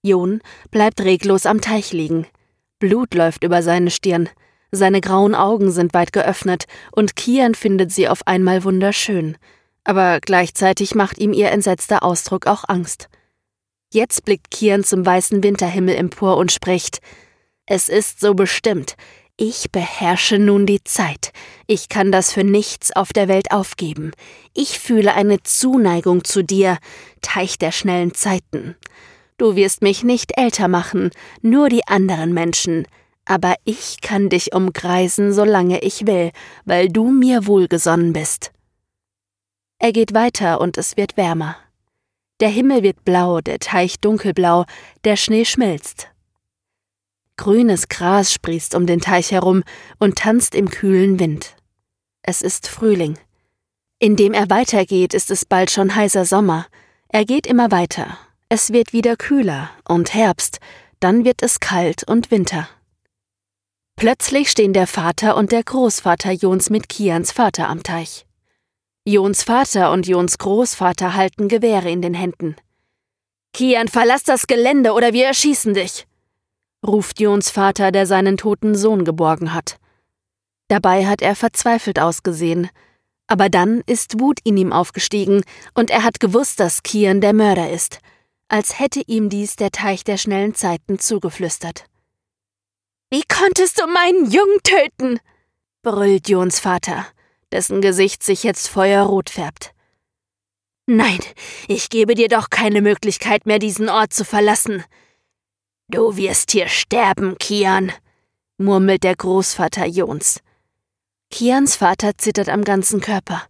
Jon 0.00 0.40
bleibt 0.70 1.02
reglos 1.02 1.44
am 1.44 1.60
Teich 1.60 1.92
liegen. 1.92 2.26
Blut 2.78 3.12
läuft 3.12 3.44
über 3.44 3.62
seine 3.62 3.90
Stirn. 3.90 4.30
Seine 4.72 5.00
grauen 5.00 5.34
Augen 5.34 5.70
sind 5.70 5.94
weit 5.94 6.12
geöffnet 6.12 6.64
und 6.92 7.16
Kian 7.16 7.54
findet 7.54 7.92
sie 7.92 8.08
auf 8.08 8.26
einmal 8.26 8.64
wunderschön. 8.64 9.36
Aber 9.84 10.20
gleichzeitig 10.20 10.94
macht 10.94 11.18
ihm 11.18 11.32
ihr 11.32 11.50
entsetzter 11.50 12.02
Ausdruck 12.02 12.46
auch 12.46 12.64
Angst. 12.68 13.08
Jetzt 13.92 14.24
blickt 14.24 14.50
Kian 14.50 14.84
zum 14.84 15.04
weißen 15.04 15.42
Winterhimmel 15.42 15.96
empor 15.96 16.36
und 16.36 16.52
spricht: 16.52 17.00
Es 17.66 17.88
ist 17.88 18.20
so 18.20 18.34
bestimmt. 18.34 18.96
Ich 19.36 19.72
beherrsche 19.72 20.38
nun 20.38 20.66
die 20.66 20.84
Zeit. 20.84 21.32
Ich 21.66 21.88
kann 21.88 22.12
das 22.12 22.30
für 22.30 22.44
nichts 22.44 22.94
auf 22.94 23.12
der 23.14 23.26
Welt 23.26 23.52
aufgeben. 23.52 24.12
Ich 24.52 24.78
fühle 24.78 25.14
eine 25.14 25.42
Zuneigung 25.42 26.24
zu 26.24 26.44
dir, 26.44 26.76
Teich 27.22 27.58
der 27.58 27.72
schnellen 27.72 28.12
Zeiten. 28.12 28.76
Du 29.38 29.56
wirst 29.56 29.80
mich 29.80 30.04
nicht 30.04 30.36
älter 30.36 30.68
machen, 30.68 31.10
nur 31.40 31.70
die 31.70 31.88
anderen 31.88 32.34
Menschen. 32.34 32.86
Aber 33.30 33.54
ich 33.62 34.00
kann 34.00 34.28
dich 34.28 34.52
umkreisen, 34.56 35.32
solange 35.32 35.78
ich 35.82 36.04
will, 36.04 36.32
weil 36.64 36.88
du 36.88 37.12
mir 37.12 37.46
wohlgesonnen 37.46 38.12
bist. 38.12 38.50
Er 39.78 39.92
geht 39.92 40.14
weiter 40.14 40.60
und 40.60 40.76
es 40.76 40.96
wird 40.96 41.16
wärmer. 41.16 41.54
Der 42.40 42.48
Himmel 42.48 42.82
wird 42.82 43.04
blau, 43.04 43.40
der 43.40 43.60
Teich 43.60 44.00
dunkelblau, 44.00 44.64
der 45.04 45.14
Schnee 45.14 45.44
schmilzt. 45.44 46.08
Grünes 47.36 47.86
Gras 47.86 48.32
sprießt 48.32 48.74
um 48.74 48.86
den 48.86 49.00
Teich 49.00 49.30
herum 49.30 49.62
und 50.00 50.18
tanzt 50.18 50.56
im 50.56 50.68
kühlen 50.68 51.20
Wind. 51.20 51.54
Es 52.22 52.42
ist 52.42 52.66
Frühling. 52.66 53.16
Indem 54.00 54.32
er 54.32 54.50
weitergeht, 54.50 55.14
ist 55.14 55.30
es 55.30 55.44
bald 55.44 55.70
schon 55.70 55.94
heißer 55.94 56.24
Sommer. 56.24 56.66
Er 57.06 57.24
geht 57.24 57.46
immer 57.46 57.70
weiter, 57.70 58.18
es 58.48 58.72
wird 58.72 58.92
wieder 58.92 59.14
kühler 59.14 59.70
und 59.86 60.14
Herbst, 60.14 60.58
dann 60.98 61.24
wird 61.24 61.44
es 61.44 61.60
kalt 61.60 62.02
und 62.02 62.32
Winter. 62.32 62.68
Plötzlich 64.00 64.50
stehen 64.50 64.72
der 64.72 64.86
Vater 64.86 65.36
und 65.36 65.52
der 65.52 65.62
Großvater 65.62 66.32
Jons 66.32 66.70
mit 66.70 66.88
Kians 66.88 67.32
Vater 67.32 67.68
am 67.68 67.82
Teich. 67.82 68.24
Jons 69.04 69.42
Vater 69.42 69.92
und 69.92 70.06
Jons 70.06 70.38
Großvater 70.38 71.14
halten 71.14 71.48
Gewehre 71.48 71.90
in 71.90 72.00
den 72.00 72.14
Händen. 72.14 72.56
Kian, 73.52 73.88
verlass 73.88 74.22
das 74.22 74.46
Gelände 74.46 74.94
oder 74.94 75.12
wir 75.12 75.26
erschießen 75.26 75.74
dich, 75.74 76.06
ruft 76.82 77.20
Jons 77.20 77.50
Vater, 77.50 77.92
der 77.92 78.06
seinen 78.06 78.38
toten 78.38 78.74
Sohn 78.74 79.04
geborgen 79.04 79.52
hat. 79.52 79.76
Dabei 80.68 81.04
hat 81.04 81.20
er 81.20 81.36
verzweifelt 81.36 81.98
ausgesehen, 81.98 82.70
aber 83.26 83.50
dann 83.50 83.82
ist 83.84 84.18
Wut 84.18 84.38
in 84.44 84.56
ihm 84.56 84.72
aufgestiegen 84.72 85.42
und 85.74 85.90
er 85.90 86.04
hat 86.04 86.20
gewusst, 86.20 86.58
dass 86.58 86.82
Kian 86.82 87.20
der 87.20 87.34
Mörder 87.34 87.70
ist 87.70 87.98
als 88.50 88.80
hätte 88.80 89.00
ihm 89.06 89.28
dies 89.28 89.54
der 89.54 89.70
Teich 89.70 90.02
der 90.02 90.16
schnellen 90.16 90.56
Zeiten 90.56 90.98
zugeflüstert. 90.98 91.84
Wie 93.12 93.22
konntest 93.22 93.80
du 93.80 93.86
meinen 93.88 94.30
Jungen 94.30 94.58
töten? 94.62 95.18
brüllt 95.82 96.28
Jons 96.28 96.60
Vater, 96.60 97.06
dessen 97.50 97.80
Gesicht 97.80 98.22
sich 98.22 98.44
jetzt 98.44 98.68
feuerrot 98.68 99.30
färbt. 99.30 99.72
Nein, 100.86 101.18
ich 101.66 101.88
gebe 101.88 102.14
dir 102.14 102.28
doch 102.28 102.50
keine 102.50 102.82
Möglichkeit 102.82 103.46
mehr, 103.46 103.58
diesen 103.58 103.88
Ort 103.88 104.12
zu 104.12 104.24
verlassen. 104.24 104.84
Du 105.88 106.16
wirst 106.16 106.52
hier 106.52 106.68
sterben, 106.68 107.36
Kian, 107.38 107.92
murmelt 108.58 109.02
der 109.02 109.16
Großvater 109.16 109.86
Jons. 109.86 110.40
Kians 111.30 111.74
Vater 111.74 112.16
zittert 112.16 112.48
am 112.48 112.62
ganzen 112.62 113.00
Körper. 113.00 113.42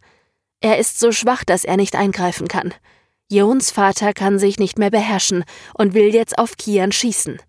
Er 0.61 0.79
ist 0.79 0.99
so 0.99 1.12
schwach, 1.12 1.44
dass 1.44 1.64
er 1.64 1.77
nicht 1.77 1.96
eingreifen 1.96 2.49
kann. 2.49 2.73
Jons 3.31 3.70
Vater 3.70 4.14
kann 4.14 4.38
sich 4.38 4.59
nicht 4.59 4.79
mehr 4.79 4.90
beherrschen 4.90 5.44
und 5.75 5.92
will 5.92 6.14
jetzt 6.14 6.38
auf 6.38 6.57
Kian 6.57 6.92
schießen. 6.92 7.40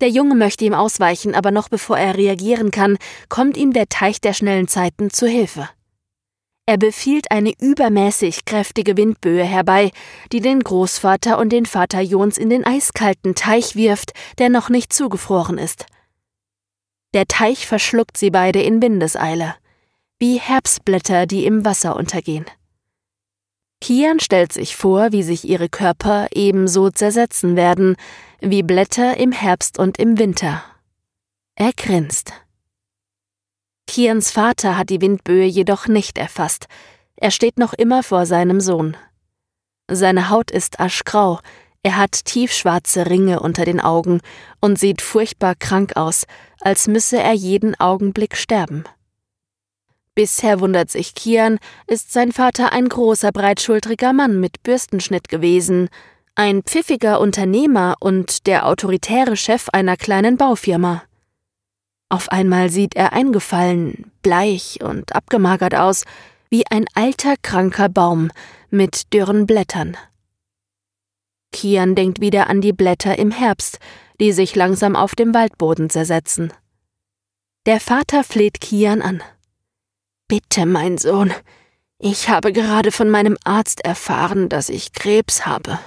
Der 0.00 0.08
Junge 0.08 0.34
möchte 0.34 0.64
ihm 0.64 0.74
ausweichen, 0.74 1.34
aber 1.34 1.50
noch 1.50 1.68
bevor 1.68 1.96
er 1.98 2.16
reagieren 2.16 2.70
kann, 2.70 2.98
kommt 3.28 3.56
ihm 3.56 3.72
der 3.72 3.88
Teich 3.88 4.20
der 4.20 4.32
schnellen 4.32 4.68
Zeiten 4.68 5.10
zu 5.10 5.26
Hilfe. 5.26 5.68
Er 6.66 6.78
befiehlt 6.78 7.30
eine 7.30 7.52
übermäßig 7.60 8.46
kräftige 8.46 8.96
Windböe 8.96 9.44
herbei, 9.44 9.90
die 10.32 10.40
den 10.40 10.60
Großvater 10.60 11.38
und 11.38 11.50
den 11.50 11.66
Vater 11.66 12.00
Jons 12.00 12.38
in 12.38 12.48
den 12.48 12.64
eiskalten 12.64 13.34
Teich 13.34 13.76
wirft, 13.76 14.12
der 14.38 14.48
noch 14.48 14.70
nicht 14.70 14.92
zugefroren 14.92 15.58
ist. 15.58 15.86
Der 17.12 17.26
Teich 17.26 17.66
verschluckt 17.66 18.16
sie 18.16 18.30
beide 18.30 18.62
in 18.62 18.80
Windeseile, 18.80 19.56
wie 20.18 20.40
Herbstblätter, 20.40 21.26
die 21.26 21.44
im 21.44 21.64
Wasser 21.64 21.96
untergehen. 21.96 22.46
Kian 23.84 24.18
stellt 24.18 24.50
sich 24.50 24.76
vor, 24.76 25.12
wie 25.12 25.22
sich 25.22 25.46
ihre 25.46 25.68
Körper 25.68 26.28
ebenso 26.32 26.88
zersetzen 26.88 27.54
werden, 27.54 27.96
wie 28.40 28.62
Blätter 28.62 29.18
im 29.18 29.30
Herbst 29.30 29.78
und 29.78 29.98
im 29.98 30.18
Winter. 30.18 30.64
Er 31.54 31.70
grinst. 31.76 32.32
Kians 33.86 34.30
Vater 34.30 34.78
hat 34.78 34.88
die 34.88 35.02
Windböe 35.02 35.44
jedoch 35.44 35.86
nicht 35.86 36.16
erfasst. 36.16 36.66
Er 37.16 37.30
steht 37.30 37.58
noch 37.58 37.74
immer 37.74 38.02
vor 38.02 38.24
seinem 38.24 38.58
Sohn. 38.58 38.96
Seine 39.90 40.30
Haut 40.30 40.50
ist 40.50 40.80
aschgrau, 40.80 41.40
er 41.82 41.98
hat 41.98 42.24
tiefschwarze 42.24 43.10
Ringe 43.10 43.40
unter 43.40 43.66
den 43.66 43.82
Augen 43.82 44.22
und 44.62 44.78
sieht 44.78 45.02
furchtbar 45.02 45.56
krank 45.56 45.94
aus, 45.96 46.24
als 46.62 46.88
müsse 46.88 47.18
er 47.18 47.34
jeden 47.34 47.78
Augenblick 47.78 48.34
sterben. 48.34 48.84
Bisher 50.14 50.60
wundert 50.60 50.90
sich 50.90 51.14
Kian, 51.14 51.58
ist 51.88 52.12
sein 52.12 52.30
Vater 52.30 52.72
ein 52.72 52.88
großer, 52.88 53.32
breitschultriger 53.32 54.12
Mann 54.12 54.38
mit 54.38 54.62
Bürstenschnitt 54.62 55.28
gewesen, 55.28 55.88
ein 56.36 56.62
pfiffiger 56.62 57.20
Unternehmer 57.20 57.96
und 57.98 58.46
der 58.46 58.66
autoritäre 58.66 59.36
Chef 59.36 59.68
einer 59.72 59.96
kleinen 59.96 60.36
Baufirma. 60.36 61.02
Auf 62.08 62.28
einmal 62.30 62.70
sieht 62.70 62.94
er 62.94 63.12
eingefallen, 63.12 64.12
bleich 64.22 64.78
und 64.82 65.16
abgemagert 65.16 65.74
aus, 65.74 66.04
wie 66.48 66.64
ein 66.70 66.86
alter, 66.94 67.34
kranker 67.42 67.88
Baum 67.88 68.30
mit 68.70 69.12
dürren 69.12 69.46
Blättern. 69.46 69.96
Kian 71.52 71.96
denkt 71.96 72.20
wieder 72.20 72.48
an 72.48 72.60
die 72.60 72.72
Blätter 72.72 73.18
im 73.18 73.32
Herbst, 73.32 73.78
die 74.20 74.32
sich 74.32 74.54
langsam 74.54 74.94
auf 74.94 75.16
dem 75.16 75.34
Waldboden 75.34 75.90
zersetzen. 75.90 76.52
Der 77.66 77.80
Vater 77.80 78.22
fleht 78.22 78.60
Kian 78.60 79.02
an. 79.02 79.22
Bitte, 80.26 80.64
mein 80.64 80.96
Sohn, 80.96 81.34
ich 81.98 82.30
habe 82.30 82.52
gerade 82.52 82.92
von 82.92 83.10
meinem 83.10 83.36
Arzt 83.44 83.84
erfahren, 83.84 84.48
dass 84.48 84.70
ich 84.70 84.92
Krebs 84.92 85.44
habe. 85.44 85.78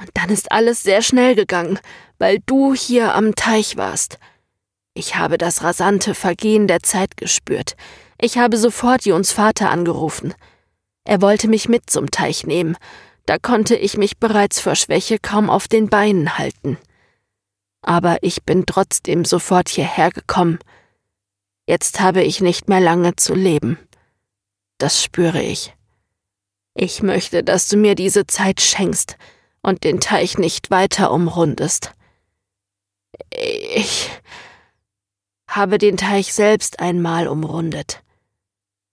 Und 0.00 0.10
dann 0.14 0.30
ist 0.30 0.50
alles 0.50 0.82
sehr 0.82 1.02
schnell 1.02 1.34
gegangen, 1.34 1.78
weil 2.18 2.38
du 2.46 2.74
hier 2.74 3.14
am 3.14 3.34
Teich 3.34 3.76
warst. 3.76 4.18
Ich 4.94 5.16
habe 5.16 5.36
das 5.36 5.62
rasante 5.62 6.14
Vergehen 6.14 6.66
der 6.68 6.82
Zeit 6.82 7.18
gespürt. 7.18 7.76
Ich 8.18 8.38
habe 8.38 8.56
sofort 8.56 9.04
Jons 9.04 9.32
Vater 9.32 9.70
angerufen. 9.70 10.32
Er 11.04 11.20
wollte 11.20 11.48
mich 11.48 11.68
mit 11.68 11.90
zum 11.90 12.10
Teich 12.10 12.46
nehmen. 12.46 12.78
Da 13.26 13.38
konnte 13.38 13.76
ich 13.76 13.98
mich 13.98 14.18
bereits 14.18 14.58
vor 14.58 14.74
Schwäche 14.74 15.18
kaum 15.18 15.50
auf 15.50 15.68
den 15.68 15.90
Beinen 15.90 16.38
halten. 16.38 16.78
Aber 17.82 18.18
ich 18.22 18.44
bin 18.44 18.64
trotzdem 18.64 19.26
sofort 19.26 19.68
hierher 19.68 20.10
gekommen 20.10 20.58
Jetzt 21.66 22.00
habe 22.00 22.22
ich 22.22 22.40
nicht 22.40 22.68
mehr 22.68 22.80
lange 22.80 23.16
zu 23.16 23.34
leben. 23.34 23.78
Das 24.78 25.02
spüre 25.02 25.42
ich. 25.42 25.74
Ich 26.74 27.02
möchte, 27.02 27.42
dass 27.44 27.68
du 27.68 27.76
mir 27.76 27.94
diese 27.94 28.26
Zeit 28.26 28.60
schenkst 28.60 29.16
und 29.62 29.84
den 29.84 30.00
Teich 30.00 30.38
nicht 30.38 30.70
weiter 30.70 31.10
umrundest. 31.12 31.92
Ich 33.30 34.10
habe 35.48 35.78
den 35.78 35.96
Teich 35.96 36.34
selbst 36.34 36.80
einmal 36.80 37.28
umrundet. 37.28 38.02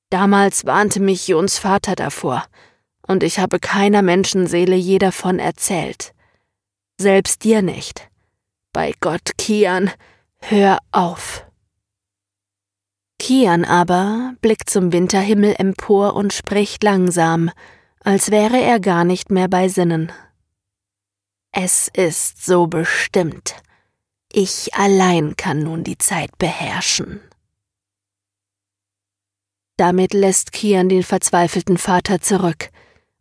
Damals 0.09 0.65
warnte 0.65 0.99
mich 0.99 1.27
Jons 1.27 1.57
Vater 1.57 1.95
davor, 1.95 2.45
und 3.07 3.23
ich 3.23 3.39
habe 3.39 3.59
keiner 3.59 4.01
Menschenseele 4.01 4.75
je 4.75 4.99
davon 4.99 5.39
erzählt. 5.39 6.13
selbst 6.97 7.43
dir 7.43 7.61
nicht. 7.61 8.09
Bei 8.73 8.93
Gott, 8.99 9.31
Kian, 9.37 9.91
hör 10.39 10.77
auf. 10.91 11.45
Kian 13.21 13.65
aber 13.65 14.33
blickt 14.41 14.67
zum 14.67 14.91
Winterhimmel 14.91 15.53
empor 15.59 16.15
und 16.15 16.33
spricht 16.33 16.81
langsam, 16.81 17.51
als 18.03 18.31
wäre 18.31 18.59
er 18.59 18.79
gar 18.79 19.03
nicht 19.03 19.29
mehr 19.29 19.47
bei 19.47 19.67
Sinnen. 19.67 20.11
Es 21.51 21.87
ist 21.87 22.43
so 22.43 22.65
bestimmt. 22.65 23.53
Ich 24.33 24.73
allein 24.73 25.35
kann 25.35 25.61
nun 25.61 25.83
die 25.83 25.99
Zeit 25.99 26.35
beherrschen. 26.39 27.19
Damit 29.77 30.15
lässt 30.15 30.51
Kian 30.51 30.89
den 30.89 31.03
verzweifelten 31.03 31.77
Vater 31.77 32.21
zurück 32.21 32.71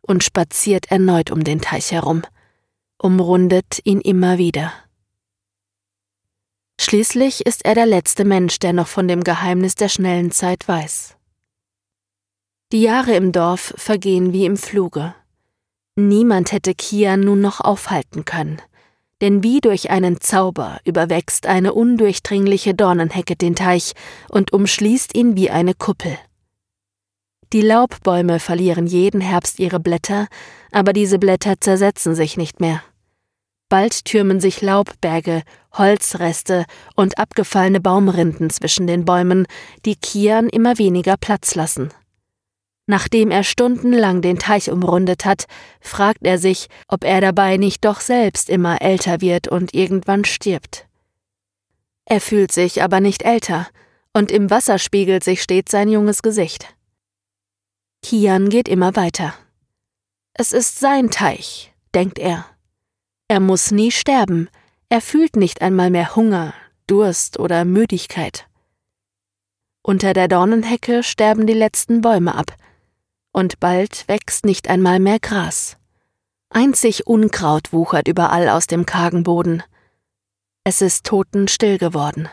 und 0.01 0.23
spaziert 0.23 0.89
erneut 0.89 1.29
um 1.29 1.43
den 1.43 1.61
Teich 1.61 1.91
herum, 1.91 2.23
umrundet 2.97 3.79
ihn 3.83 4.01
immer 4.01 4.39
wieder. 4.39 4.73
Schließlich 6.83 7.45
ist 7.45 7.63
er 7.63 7.75
der 7.75 7.85
letzte 7.85 8.25
Mensch, 8.25 8.57
der 8.57 8.73
noch 8.73 8.87
von 8.87 9.07
dem 9.07 9.23
Geheimnis 9.23 9.75
der 9.75 9.87
schnellen 9.87 10.31
Zeit 10.31 10.67
weiß. 10.67 11.15
Die 12.71 12.81
Jahre 12.81 13.13
im 13.13 13.31
Dorf 13.31 13.75
vergehen 13.77 14.33
wie 14.33 14.45
im 14.45 14.57
Fluge. 14.57 15.13
Niemand 15.95 16.51
hätte 16.51 16.73
Kian 16.73 17.19
nun 17.19 17.39
noch 17.39 17.59
aufhalten 17.59 18.25
können, 18.25 18.59
denn 19.21 19.43
wie 19.43 19.61
durch 19.61 19.91
einen 19.91 20.21
Zauber 20.21 20.79
überwächst 20.83 21.45
eine 21.45 21.75
undurchdringliche 21.75 22.73
Dornenhecke 22.73 23.35
den 23.35 23.55
Teich 23.55 23.91
und 24.29 24.51
umschließt 24.51 25.15
ihn 25.15 25.35
wie 25.35 25.51
eine 25.51 25.75
Kuppel. 25.75 26.17
Die 27.53 27.61
Laubbäume 27.61 28.39
verlieren 28.39 28.87
jeden 28.87 29.21
Herbst 29.21 29.59
ihre 29.59 29.79
Blätter, 29.79 30.27
aber 30.71 30.93
diese 30.93 31.19
Blätter 31.19 31.61
zersetzen 31.61 32.15
sich 32.15 32.37
nicht 32.37 32.59
mehr. 32.59 32.81
Bald 33.71 34.03
türmen 34.03 34.41
sich 34.41 34.61
Laubberge, 34.61 35.43
Holzreste 35.71 36.65
und 36.97 37.17
abgefallene 37.17 37.79
Baumrinden 37.79 38.49
zwischen 38.49 38.85
den 38.85 39.05
Bäumen, 39.05 39.47
die 39.85 39.95
Kian 39.95 40.49
immer 40.49 40.77
weniger 40.77 41.15
Platz 41.15 41.55
lassen. 41.55 41.93
Nachdem 42.85 43.31
er 43.31 43.45
stundenlang 43.45 44.21
den 44.21 44.37
Teich 44.37 44.69
umrundet 44.69 45.23
hat, 45.23 45.45
fragt 45.79 46.27
er 46.27 46.37
sich, 46.37 46.67
ob 46.89 47.05
er 47.05 47.21
dabei 47.21 47.55
nicht 47.55 47.85
doch 47.85 48.01
selbst 48.01 48.49
immer 48.49 48.81
älter 48.81 49.21
wird 49.21 49.47
und 49.47 49.73
irgendwann 49.73 50.25
stirbt. 50.25 50.85
Er 52.03 52.19
fühlt 52.19 52.51
sich 52.51 52.83
aber 52.83 52.99
nicht 52.99 53.23
älter, 53.23 53.69
und 54.11 54.33
im 54.33 54.49
Wasser 54.49 54.79
spiegelt 54.79 55.23
sich 55.23 55.41
stets 55.41 55.71
sein 55.71 55.87
junges 55.87 56.21
Gesicht. 56.21 56.75
Kian 58.03 58.49
geht 58.49 58.67
immer 58.67 58.97
weiter. 58.97 59.33
Es 60.33 60.51
ist 60.51 60.81
sein 60.81 61.09
Teich, 61.09 61.71
denkt 61.95 62.19
er. 62.19 62.45
Er 63.31 63.39
muss 63.39 63.71
nie 63.71 63.91
sterben, 63.91 64.49
er 64.89 64.99
fühlt 64.99 65.37
nicht 65.37 65.61
einmal 65.61 65.89
mehr 65.89 66.17
Hunger, 66.17 66.53
Durst 66.85 67.39
oder 67.39 67.63
Müdigkeit. 67.63 68.45
Unter 69.81 70.11
der 70.11 70.27
Dornenhecke 70.27 71.01
sterben 71.01 71.47
die 71.47 71.53
letzten 71.53 72.01
Bäume 72.01 72.35
ab, 72.35 72.53
und 73.31 73.61
bald 73.61 74.05
wächst 74.09 74.43
nicht 74.43 74.67
einmal 74.67 74.99
mehr 74.99 75.17
Gras. 75.17 75.77
Einzig 76.49 77.07
Unkraut 77.07 77.71
wuchert 77.71 78.09
überall 78.09 78.49
aus 78.49 78.67
dem 78.67 78.85
kargen 78.85 79.23
Boden. 79.23 79.63
Es 80.65 80.81
ist 80.81 81.05
totenstill 81.05 81.77
geworden. 81.77 82.27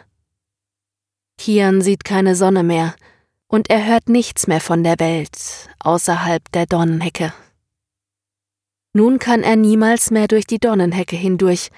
Kian 1.38 1.80
sieht 1.80 2.02
keine 2.02 2.34
Sonne 2.34 2.64
mehr, 2.64 2.96
und 3.46 3.70
er 3.70 3.86
hört 3.86 4.08
nichts 4.08 4.48
mehr 4.48 4.60
von 4.60 4.82
der 4.82 4.98
Welt 4.98 5.68
außerhalb 5.78 6.50
der 6.50 6.66
Dornenhecke. 6.66 7.32
Nun 8.98 9.20
kann 9.20 9.44
er 9.44 9.54
niemals 9.54 10.10
mehr 10.10 10.26
durch 10.26 10.44
die 10.44 10.58
Dornenhecke 10.58 11.14
hindurch, 11.14 11.68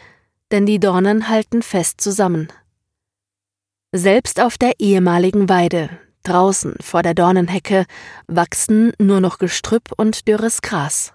denn 0.51 0.65
die 0.65 0.81
Dornen 0.81 1.29
halten 1.29 1.61
fest 1.61 2.01
zusammen. 2.01 2.49
Selbst 3.93 4.41
auf 4.41 4.57
der 4.57 4.81
ehemaligen 4.81 5.51
Weide, 5.51 5.91
Draußen 6.23 6.77
vor 6.81 7.03
der 7.03 7.13
Dornenhecke 7.13 7.85
wachsen 8.27 8.95
nur 8.99 9.21
noch 9.21 9.37
Gestrüpp 9.37 9.93
und 9.99 10.29
dürres 10.29 10.63
Gras. 10.63 11.13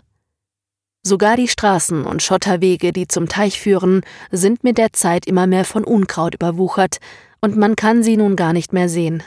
Sogar 1.01 1.37
die 1.37 1.47
Straßen 1.47 2.05
und 2.05 2.21
Schotterwege, 2.21 2.93
die 2.93 3.07
zum 3.07 3.27
Teich 3.27 3.59
führen, 3.59 4.01
sind 4.29 4.63
mit 4.63 4.77
der 4.77 4.93
Zeit 4.93 5.25
immer 5.25 5.47
mehr 5.47 5.65
von 5.65 5.83
Unkraut 5.83 6.35
überwuchert, 6.35 6.99
und 7.41 7.57
man 7.57 7.75
kann 7.75 8.03
sie 8.03 8.15
nun 8.15 8.35
gar 8.35 8.53
nicht 8.53 8.73
mehr 8.73 8.89
sehen. 8.89 9.23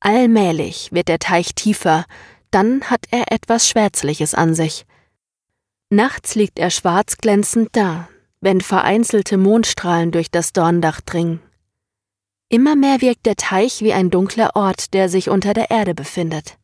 Allmählich 0.00 0.88
wird 0.90 1.08
der 1.08 1.18
Teich 1.18 1.54
tiefer, 1.54 2.06
dann 2.50 2.84
hat 2.84 3.04
er 3.10 3.30
etwas 3.30 3.68
Schwärzliches 3.68 4.32
an 4.32 4.54
sich. 4.54 4.86
Nachts 5.94 6.34
liegt 6.34 6.58
er 6.58 6.70
schwarz 6.70 7.18
glänzend 7.18 7.68
da, 7.70 8.08
wenn 8.40 8.60
vereinzelte 8.60 9.36
Mondstrahlen 9.36 10.10
durch 10.10 10.28
das 10.28 10.52
Dorndach 10.52 11.00
dringen. 11.00 11.40
Immer 12.48 12.74
mehr 12.74 13.00
wirkt 13.00 13.26
der 13.26 13.36
Teich 13.36 13.80
wie 13.80 13.92
ein 13.92 14.10
dunkler 14.10 14.56
Ort, 14.56 14.92
der 14.92 15.08
sich 15.08 15.30
unter 15.30 15.54
der 15.54 15.70
Erde 15.70 15.94
befindet. 15.94 16.58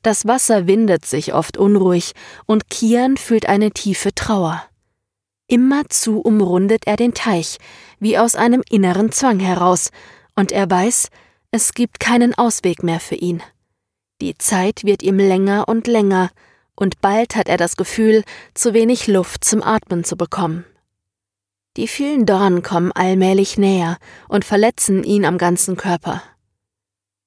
Das 0.00 0.26
Wasser 0.26 0.66
windet 0.66 1.04
sich 1.04 1.34
oft 1.34 1.58
unruhig, 1.58 2.14
und 2.46 2.70
Kian 2.70 3.18
fühlt 3.18 3.50
eine 3.50 3.70
tiefe 3.70 4.14
Trauer. 4.14 4.64
Immerzu 5.46 6.18
umrundet 6.18 6.86
er 6.86 6.96
den 6.96 7.12
Teich, 7.12 7.58
wie 8.00 8.16
aus 8.16 8.34
einem 8.34 8.62
inneren 8.70 9.12
Zwang 9.12 9.40
heraus, 9.40 9.90
und 10.36 10.52
er 10.52 10.70
weiß, 10.70 11.10
es 11.50 11.74
gibt 11.74 12.00
keinen 12.00 12.34
Ausweg 12.34 12.82
mehr 12.82 12.98
für 12.98 13.16
ihn. 13.16 13.42
Die 14.22 14.38
Zeit 14.38 14.84
wird 14.84 15.02
ihm 15.02 15.18
länger 15.18 15.68
und 15.68 15.86
länger, 15.86 16.30
und 16.76 17.00
bald 17.00 17.36
hat 17.36 17.48
er 17.48 17.56
das 17.56 17.76
Gefühl, 17.76 18.24
zu 18.54 18.74
wenig 18.74 19.06
Luft 19.06 19.44
zum 19.44 19.62
Atmen 19.62 20.04
zu 20.04 20.16
bekommen. 20.16 20.64
Die 21.76 21.88
vielen 21.88 22.26
Dornen 22.26 22.62
kommen 22.62 22.92
allmählich 22.92 23.56
näher 23.56 23.98
und 24.28 24.44
verletzen 24.44 25.04
ihn 25.04 25.24
am 25.24 25.38
ganzen 25.38 25.76
Körper. 25.76 26.22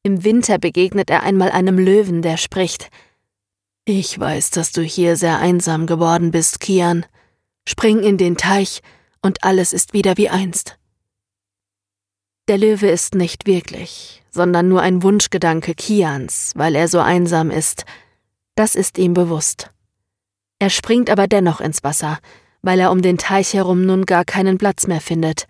Im 0.04 0.24
Winter 0.24 0.60
begegnet 0.60 1.10
er 1.10 1.24
einmal 1.24 1.52
einem 1.52 1.80
Löwen, 1.80 2.22
der 2.22 2.38
spricht 2.38 2.90
Ich 3.86 4.20
weiß, 4.20 4.52
dass 4.52 4.72
du 4.72 4.82
hier 4.82 5.16
sehr 5.16 5.40
einsam 5.40 5.88
geworden 5.88 6.30
bist, 6.32 6.60
Kian. 6.60 7.06
Spring 7.68 8.04
in 8.04 8.18
den 8.18 8.38
Teich, 8.38 8.82
und 9.24 9.44
alles 9.44 9.74
ist 9.74 9.94
wieder 9.94 10.18
wie 10.18 10.30
einst. 10.30 10.78
Der 12.48 12.60
Löwe 12.60 12.88
ist 12.88 13.16
nicht 13.16 13.48
wirklich, 13.48 14.22
sondern 14.30 14.68
nur 14.68 14.82
ein 14.82 15.02
Wunschgedanke 15.02 15.74
Kians, 15.74 16.52
weil 16.56 16.76
er 16.76 16.88
so 16.88 17.00
einsam 17.00 17.50
ist. 17.50 17.86
Das 18.56 18.76
ist 18.76 18.98
ihm 18.98 19.14
bewusst. 19.14 19.72
Er 20.60 20.70
springt 20.70 21.10
aber 21.10 21.28
dennoch 21.28 21.60
ins 21.60 21.84
Wasser, 21.84 22.20
weil 22.62 22.80
er 22.80 22.92
um 22.92 23.02
den 23.02 23.18
Teich 23.18 23.54
herum 23.54 23.86
nun 23.86 24.06
gar 24.06 24.26
keinen 24.26 24.58
Platz 24.58 24.88
mehr 24.88 25.02
findet. 25.02 25.46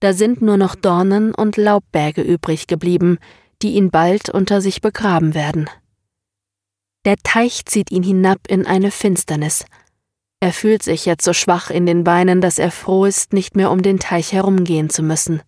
Da 0.00 0.12
sind 0.12 0.42
nur 0.42 0.56
noch 0.56 0.74
Dornen 0.74 1.34
und 1.34 1.56
Laubberge 1.56 2.22
übrig 2.22 2.66
geblieben, 2.66 3.18
die 3.62 3.74
ihn 3.74 3.90
bald 3.90 4.28
unter 4.28 4.60
sich 4.60 4.80
begraben 4.80 5.34
werden. 5.34 5.70
Der 7.04 7.16
Teich 7.16 7.64
zieht 7.64 7.90
ihn 7.90 8.02
hinab 8.02 8.40
in 8.48 8.66
eine 8.66 8.90
Finsternis. 8.90 9.64
Er 10.40 10.52
fühlt 10.52 10.82
sich 10.82 11.06
jetzt 11.06 11.24
so 11.24 11.32
schwach 11.32 11.70
in 11.70 11.86
den 11.86 12.04
Beinen, 12.04 12.40
dass 12.40 12.58
er 12.58 12.70
froh 12.70 13.04
ist, 13.04 13.32
nicht 13.32 13.56
mehr 13.56 13.70
um 13.70 13.82
den 13.82 13.98
Teich 13.98 14.32
herumgehen 14.32 14.90
zu 14.90 15.02
müssen. 15.02 15.42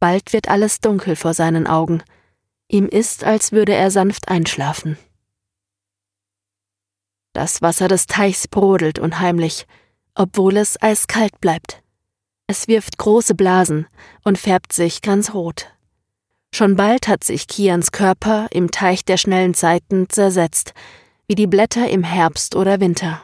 Bald 0.00 0.32
wird 0.32 0.48
alles 0.48 0.80
dunkel 0.80 1.14
vor 1.14 1.34
seinen 1.34 1.66
Augen. 1.66 2.02
Ihm 2.68 2.88
ist, 2.88 3.22
als 3.22 3.52
würde 3.52 3.74
er 3.74 3.90
sanft 3.90 4.28
einschlafen. 4.28 4.96
Das 7.32 7.62
Wasser 7.62 7.88
des 7.88 8.06
Teichs 8.06 8.48
brodelt 8.48 8.98
unheimlich 8.98 9.66
obwohl 10.14 10.56
es 10.56 10.80
eiskalt 10.82 11.40
bleibt. 11.40 11.82
Es 12.46 12.68
wirft 12.68 12.98
große 12.98 13.34
Blasen 13.34 13.86
und 14.24 14.38
färbt 14.38 14.72
sich 14.72 15.02
ganz 15.02 15.34
rot. 15.34 15.68
Schon 16.52 16.76
bald 16.76 17.06
hat 17.06 17.22
sich 17.22 17.46
Kians 17.46 17.92
Körper 17.92 18.48
im 18.50 18.70
Teich 18.70 19.04
der 19.04 19.16
schnellen 19.16 19.54
Zeiten 19.54 20.08
zersetzt, 20.08 20.74
wie 21.28 21.36
die 21.36 21.46
Blätter 21.46 21.88
im 21.88 22.02
Herbst 22.02 22.56
oder 22.56 22.80
Winter. 22.80 23.22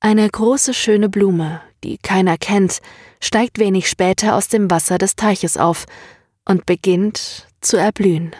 Eine 0.00 0.28
große 0.28 0.72
schöne 0.72 1.08
Blume, 1.08 1.60
die 1.84 1.98
keiner 1.98 2.38
kennt, 2.38 2.80
steigt 3.20 3.58
wenig 3.58 3.88
später 3.88 4.34
aus 4.34 4.48
dem 4.48 4.70
Wasser 4.70 4.98
des 4.98 5.16
Teiches 5.16 5.56
auf 5.56 5.84
und 6.44 6.64
beginnt 6.64 7.46
zu 7.60 7.76
erblühen. 7.76 8.34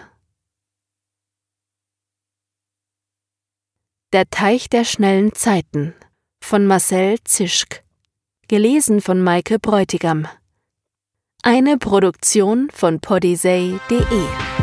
Der 4.13 4.31
Teich 4.31 4.69
der 4.71 4.85
schnellen 4.85 5.35
Zeiten 5.35 5.93
von 6.41 6.65
Marcel 6.65 7.19
Zischk. 7.25 7.83
Gelesen 8.47 9.01
von 9.01 9.21
Maike 9.21 9.59
Bräutigam. 9.59 10.29
Eine 11.43 11.77
Produktion 11.77 12.71
von 12.73 13.01
podisey.de 13.01 14.56